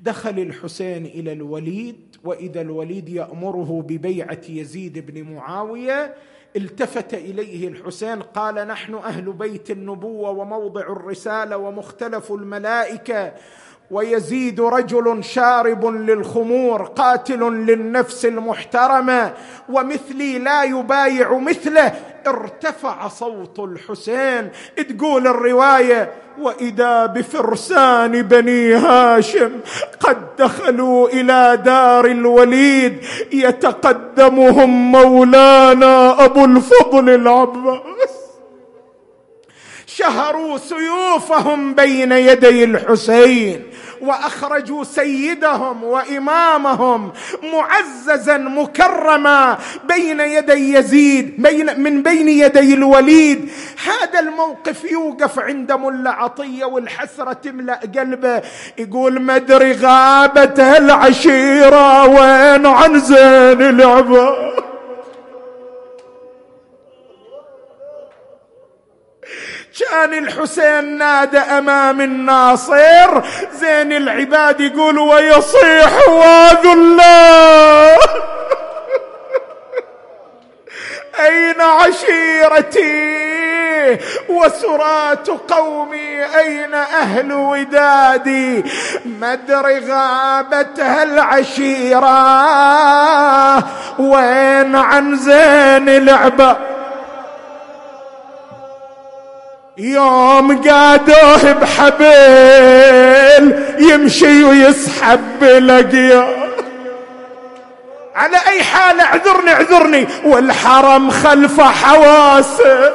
دخل 0.00 0.38
الحسين 0.38 1.06
إلى 1.06 1.32
الوليد 1.32 2.16
وإذا 2.24 2.60
الوليد 2.60 3.08
يأمره 3.08 3.84
ببيعة 3.88 4.40
يزيد 4.48 4.98
بن 5.06 5.22
معاوية 5.22 6.14
التفت 6.56 7.14
إليه 7.14 7.68
الحسين 7.68 8.22
قال 8.22 8.54
نحن 8.54 8.94
أهل 8.94 9.32
بيت 9.32 9.70
النبوة 9.70 10.30
وموضع 10.30 10.80
الرسالة 10.80 11.56
ومختلف 11.56 12.32
الملائكة 12.32 13.34
ويزيد 13.92 14.60
رجل 14.60 15.24
شارب 15.24 15.86
للخمور 15.86 16.82
قاتل 16.82 17.40
للنفس 17.40 18.26
المحترمة 18.26 19.32
ومثلي 19.68 20.38
لا 20.38 20.62
يبايع 20.62 21.38
مثله. 21.38 21.92
ارتفع 22.26 23.08
صوت 23.08 23.58
الحسين 23.58 24.50
تقول 24.88 25.26
الرواية 25.26 26.12
وإذا 26.40 27.06
بفرسان 27.06 28.22
بني 28.22 28.74
هاشم 28.74 29.60
قد 30.00 30.16
دخلوا 30.38 31.08
إلى 31.08 31.62
دار 31.64 32.04
الوليد 32.06 33.04
يتقدمهم 33.32 34.92
مولانا 34.92 36.24
أبو 36.24 36.44
الفضل 36.44 37.10
العباس. 37.10 38.21
شهروا 39.96 40.58
سيوفهم 40.58 41.74
بين 41.74 42.12
يدي 42.12 42.64
الحسين 42.64 43.62
وأخرجوا 44.00 44.84
سيدهم 44.84 45.84
وإمامهم 45.84 47.12
معززا 47.52 48.36
مكرما 48.36 49.58
بين 49.88 50.20
يدي 50.20 50.74
يزيد 50.74 51.42
بين 51.42 51.80
من 51.80 52.02
بين 52.02 52.28
يدي 52.28 52.74
الوليد. 52.74 53.50
هذا 53.86 54.20
الموقف 54.20 54.84
يوقف 54.84 55.38
عند 55.38 55.72
ملا 55.72 56.10
عطية 56.10 56.64
والحسرة 56.64 57.32
تملأ 57.32 57.80
قلبه 57.98 58.42
يقول 58.78 59.22
مدري 59.22 59.72
غابت 59.72 60.60
هالعشيره 60.60 62.08
وين 62.08 62.66
عن 62.66 63.00
زين 63.00 63.62
العباد. 63.62 64.71
كان 69.80 70.14
الحسين 70.14 70.98
نادى 70.98 71.38
أمام 71.38 72.00
الناصر. 72.00 73.22
زين 73.52 73.92
العباد 73.92 74.60
يقول 74.60 74.98
ويصيح 74.98 76.08
واذ 76.08 76.66
أين 81.20 81.60
عشيرتي؟ 81.60 83.22
وسرات 84.28 85.28
قومي 85.28 86.24
أين 86.38 86.74
أهل 86.74 87.32
ودادي؟ 87.32 88.64
مدري 89.04 89.78
غابت 89.78 90.80
هالعشيره 90.80 92.08
وين 93.98 94.76
عن 94.76 95.16
زين 95.16 95.88
العباد؟ 95.88 96.81
يوم 99.78 100.62
قادوه 100.62 101.52
بحبل 101.52 102.04
يمشي 103.78 104.44
ويسحب 104.44 105.20
بلقيا 105.40 106.28
على 108.14 108.36
أي 108.48 108.62
حال 108.62 109.00
اعذرني 109.00 109.52
اعذرني. 109.52 110.06
والحرم 110.24 111.10
خلف 111.10 111.60
حواسر 111.60 112.92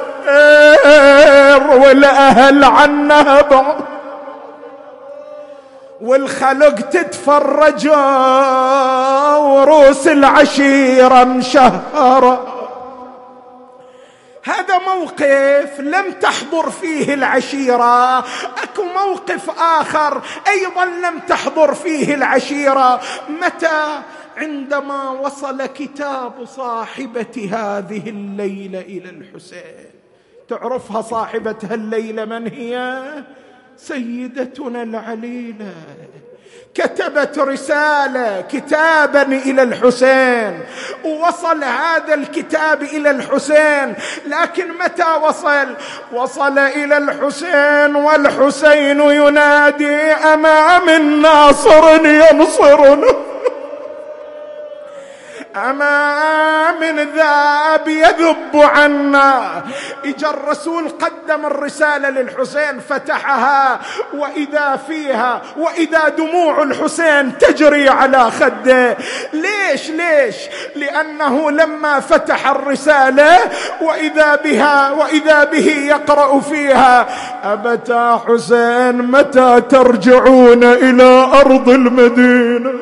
والأهل 1.74 2.64
عنها 2.64 3.42
بعض 3.42 3.76
والخلق 6.02 6.76
تتفرج 6.80 7.88
وروس 9.38 10.08
العشيرة 10.08 11.24
مشهرة. 11.24 12.57
هذا 14.48 14.78
موقف 14.78 15.80
لم 15.80 16.12
تحضر 16.12 16.70
فيه 16.70 17.14
العشيرة. 17.14 18.20
أكو 18.64 18.84
موقف 18.96 19.50
آخر 19.60 20.22
أيضا 20.48 20.86
لم 20.86 21.20
تحضر 21.20 21.74
فيه 21.74 22.16
العشيرة. 22.16 23.02
متى؟ 23.30 24.00
عندما 24.38 25.10
وصل 25.10 25.66
كتاب 25.66 26.46
صاحبة 26.46 27.50
هذه 27.54 28.10
الليلة 28.10 28.82
إلى 28.82 29.10
الحسين. 29.10 29.92
تعرفها 30.50 31.02
صاحبه 31.02 31.56
هالليله 31.64 32.26
من 32.26 32.48
هي؟ 32.48 33.04
سيدتنا 33.78 34.84
العليلة. 34.84 35.74
كتبت 36.78 37.40
رسالة 37.40 38.44
كتابا 38.52 39.22
إلى 39.22 39.64
الحسين 39.64 40.60
ووصل 41.04 41.64
هذا 41.64 42.14
الكتاب 42.14 42.84
إلى 42.84 43.10
الحسين 43.10 43.94
لكن 44.28 44.68
متى 44.78 45.14
وصل؟ 45.24 45.68
وصل 46.12 46.60
إلى 46.60 46.98
الحسين 46.98 47.96
والحسين 47.96 49.00
ينادي 49.02 49.96
امام 50.12 50.90
الناصر 50.90 52.06
ينصرنا 52.06 53.27
أما 55.56 56.72
من 56.72 56.96
ذاب 57.16 57.88
يذب 57.88 58.56
عنا. 58.56 59.64
إجا 60.06 60.30
الرسول 60.30 60.90
قدم 60.90 61.46
الرسالة 61.46 62.10
للحسين 62.10 62.80
فتحها 62.90 63.80
وإذا 64.14 64.80
فيها 64.88 65.42
وإذا 65.58 66.10
دموع 66.10 66.64
الحسين 66.64 67.38
تجري 67.38 67.90
على 67.90 68.32
خده. 68.32 68.98
ليش؟ 69.34 69.90
ليش؟ 69.90 70.36
لأنه 70.76 71.52
لما 71.52 72.00
فتح 72.00 72.48
الرسالة 72.48 73.40
وإذا 73.82 74.36
بها 74.36 74.92
وإذا 74.92 75.44
به 75.44 75.68
يقرأ 75.88 76.40
فيها 76.40 77.08
أبتا 77.44 78.22
حسين 78.28 78.96
متى 79.12 79.62
ترجعون 79.62 80.64
إلى 80.64 81.32
أرض 81.34 81.70
المدينة؟ 81.70 82.74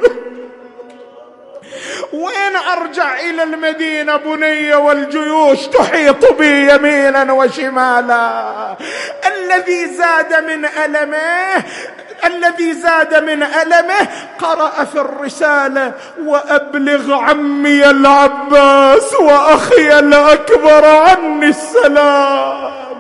أرجع 2.56 3.20
إلى 3.20 3.44
المدينة 3.44 4.16
بني 4.16 4.74
والجيوش 4.74 5.68
تحيط 5.68 6.34
بي 6.34 6.72
يمينا 6.72 7.34
وشمالا. 7.34 8.76
الذي 9.28 9.88
زاد 9.88 10.44
من 10.44 10.66
ألمه 10.66 11.64
الذي 12.26 12.74
زاد 12.74 13.24
من 13.24 13.44
ألمه 13.44 14.08
قرأ 14.40 14.84
في 14.84 14.96
الرسالة 14.96 15.92
وأبلغ 16.26 17.14
عمي 17.14 17.90
العباس 17.90 19.14
وأخي 19.14 20.00
الأكبر 20.00 20.86
عني 20.86 21.46
السلام. 21.46 22.95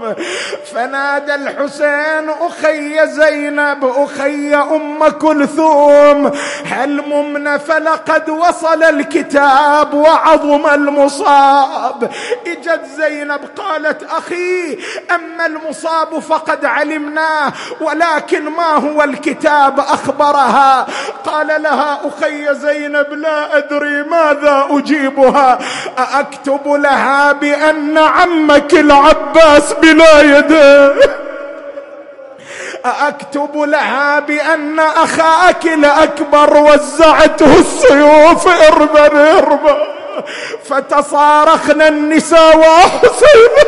فنادى 0.73 1.35
الحسين 1.35 2.29
أخي 2.29 3.07
زينب 3.07 3.85
أخي 3.97 4.55
أم 4.55 5.07
كلثوم 5.07 6.31
هل 6.65 7.01
ممن 7.07 7.57
فلقد 7.57 8.29
وصل 8.29 8.83
الكتاب 8.83 9.93
وعظم 9.93 10.67
المصاب؟ 10.73 12.11
إجت 12.47 12.81
زينب 12.97 13.39
قالت 13.57 14.03
أخي 14.03 14.77
أما 15.15 15.45
المصاب 15.45 16.19
فقد 16.19 16.65
علمناه 16.65 17.53
ولكن 17.81 18.43
ما 18.43 18.73
هو 18.75 19.03
الكتاب 19.03 19.79
أخبرها؟ 19.79 20.87
قال 21.25 21.61
لها 21.61 21.99
أخي 22.05 22.55
زينب 22.55 23.13
لا 23.13 23.57
أدري 23.57 24.03
ماذا 24.03 24.67
أجيبها 24.69 25.59
أكتب 25.97 26.67
لها 26.67 27.31
بأن 27.31 27.97
عمك 27.97 28.73
العباس 28.73 29.73
بلا 29.85 30.21
يديه 30.37 30.95
أكتب 32.85 33.57
لها 33.57 34.19
بأن 34.19 34.79
أخاك 34.79 35.65
الأكبر 35.65 36.57
وزعته 36.57 37.59
السيوف 37.59 38.47
إربا 38.47 39.37
إربا. 39.37 39.77
فتصارخن 40.63 41.81
النساء 41.81 42.57
وحسين 42.57 43.65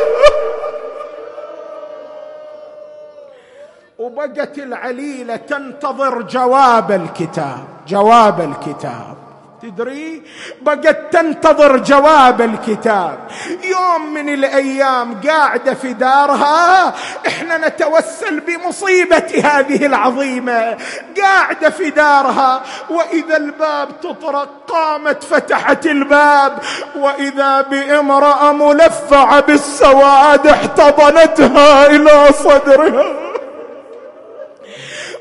وبقت 3.98 4.58
العليلة 4.58 5.36
تنتظر 5.36 6.22
جواب 6.22 6.92
الكتاب 6.92 7.64
جواب 7.88 8.40
الكتاب. 8.40 9.16
تدري؟ 9.62 10.22
بقت 10.62 11.12
تنتظر 11.12 11.76
جواب 11.76 12.40
الكتاب. 12.40 13.18
يوم 13.64 14.14
من 14.14 14.28
الأيام 14.28 15.20
قاعدة 15.20 15.74
في 15.74 15.92
دارها 15.92 16.94
إحنا 17.26 17.68
نتوسل 17.68 18.40
بمصيبة 18.40 19.42
هذه 19.44 19.86
العظيمة. 19.86 20.76
قاعدة 21.22 21.70
في 21.70 21.90
دارها 21.90 22.62
وإذا 22.90 23.36
الباب 23.36 24.00
تطرق 24.00 24.48
قامت 24.68 25.24
فتحت 25.24 25.86
الباب. 25.86 26.58
وإذا 26.96 27.60
بامرأة 27.60 28.52
ملفعة 28.52 29.40
بالسواد 29.40 30.46
احتضنتها 30.46 31.86
إلى 31.86 32.32
صدرها. 32.32 33.28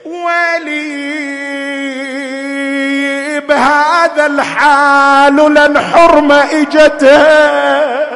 ولي 0.06 1.47
بهذا 3.48 4.26
الحال 4.26 5.36
لن 5.36 5.80
حرمة 5.80 6.44
اجتها 6.52 8.07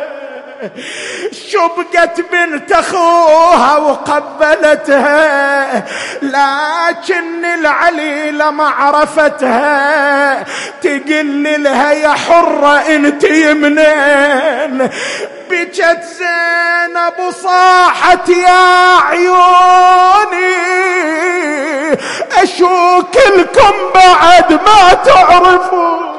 شبقت 1.49 2.21
بنت 2.31 2.71
اخوها 2.71 3.77
وقبلتها 3.77 5.83
لكن 6.21 7.45
العليلة 7.45 8.51
ما 8.51 8.69
عرفتها 8.69 10.43
تقل 10.81 11.63
لها 11.63 11.91
يا 11.91 12.13
حرة 12.13 12.77
انت 12.77 13.25
منين؟ 13.25 14.89
بجت 15.49 16.03
زينب 16.17 17.31
صاحت 17.43 18.29
يا 18.29 18.97
عيوني. 19.09 20.51
أشوك 22.43 23.15
لكم 23.37 23.73
بعد 23.95 24.53
ما 24.53 24.93
تعرفون. 25.05 26.10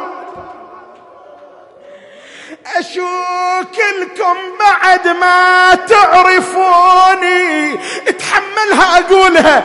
اشوك 2.78 3.76
لكم 4.00 4.36
بعد 4.58 5.08
ما 5.08 5.74
تعرفوني. 5.74 7.74
اتحملها 8.08 8.98
أقولها. 8.98 9.64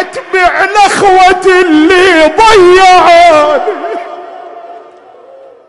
أتبع 0.00 0.64
الأخوة 0.64 1.60
اللي 1.60 2.26
ضيعوني. 2.26 3.98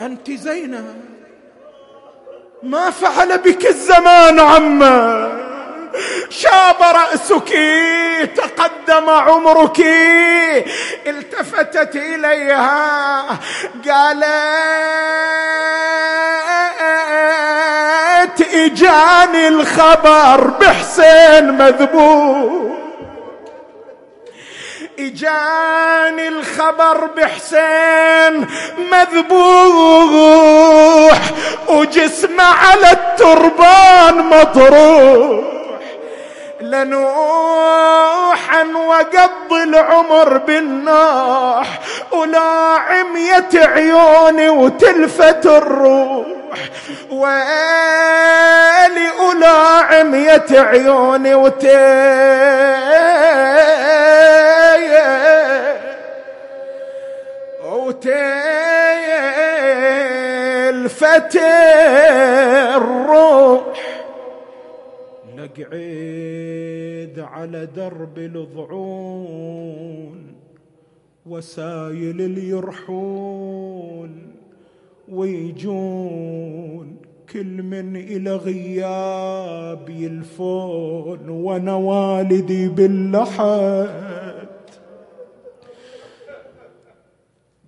أنت 0.02 0.32
زينب 0.32 1.02
ما 2.64 2.90
فعل 2.90 3.38
بك 3.38 3.66
الزمان 3.66 4.40
عما. 4.40 5.32
شاب 6.30 6.82
رأسك 6.82 7.50
تقدم 8.36 9.10
عمرك 9.10 9.80
التفتت 11.08 11.96
إليها 11.96 13.26
قالت 13.88 14.30
إجاني 18.54 19.48
الخبر 19.48 20.48
بحسين 20.48 21.52
مذبوح. 21.52 22.70
إجاني 25.00 26.28
الخبر 26.28 27.06
بحسين 27.06 28.48
مذبوح 28.92 30.40
وجسمه 31.68 32.44
على 32.44 32.92
التربان 32.92 34.16
مطروح. 34.18 35.59
لنوحا 36.72 38.64
وقضي 38.64 39.64
العمر 39.64 40.38
بالنوح 40.38 41.80
ولا 42.12 42.78
عمية 42.90 43.50
عيوني 43.56 44.50
وتلفت 44.50 45.46
الروح 45.46 46.26
ويلي 47.12 49.10
ولا 49.20 49.58
عمية 49.90 50.46
عيوني 50.52 51.36
وتلفت 60.56 61.36
الروح 62.76 63.89
لقعيد 65.40 67.20
على 67.20 67.66
درب 67.66 68.18
الضعون 68.18 69.60
وسايل 71.26 72.22
اليرحون 72.22 74.12
ويجون 75.10 76.98
كل 77.34 77.64
من 77.64 77.96
إلى 77.96 78.36
غياب 78.36 79.90
يلفون 79.90 81.30
وأنا 81.30 81.76
والدي 81.76 82.68
باللحد. 82.68 84.10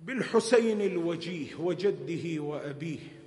بالحسين 0.06 0.80
الوجيه 0.80 1.46
وجده 1.60 2.42
وأبيه 2.42 3.21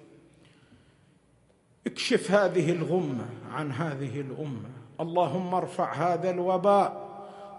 اكشف 1.87 2.31
هذه 2.31 2.71
الغمة 2.71 3.25
عن 3.51 3.71
هذه 3.71 4.21
الأمة. 4.21 4.69
اللهم 4.99 5.53
ارفع 5.53 5.93
هذا 5.93 6.29
الوباء 6.29 7.05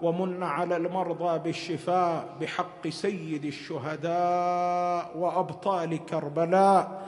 ومن 0.03 0.43
على 0.43 0.77
المرضى 0.77 1.39
بالشفاء 1.39 2.37
بحق 2.41 2.89
سيد 2.89 3.45
الشهداء 3.45 5.19
وأبطال 5.19 6.07
كربلاء 6.07 7.07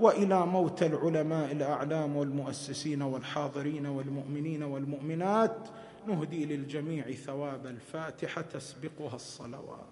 وإلى 0.00 0.46
موت 0.46 0.82
العلماء 0.82 1.52
الأعلام 1.52 2.16
والمؤسسين 2.16 3.02
والحاضرين 3.02 3.86
والمؤمنين 3.86 4.62
والمؤمنات. 4.62 5.68
نهدي 6.06 6.44
للجميع 6.44 7.10
ثواب 7.10 7.66
الفاتحة 7.66 8.42
تسبقها 8.42 9.14
الصلوات. 9.14 9.89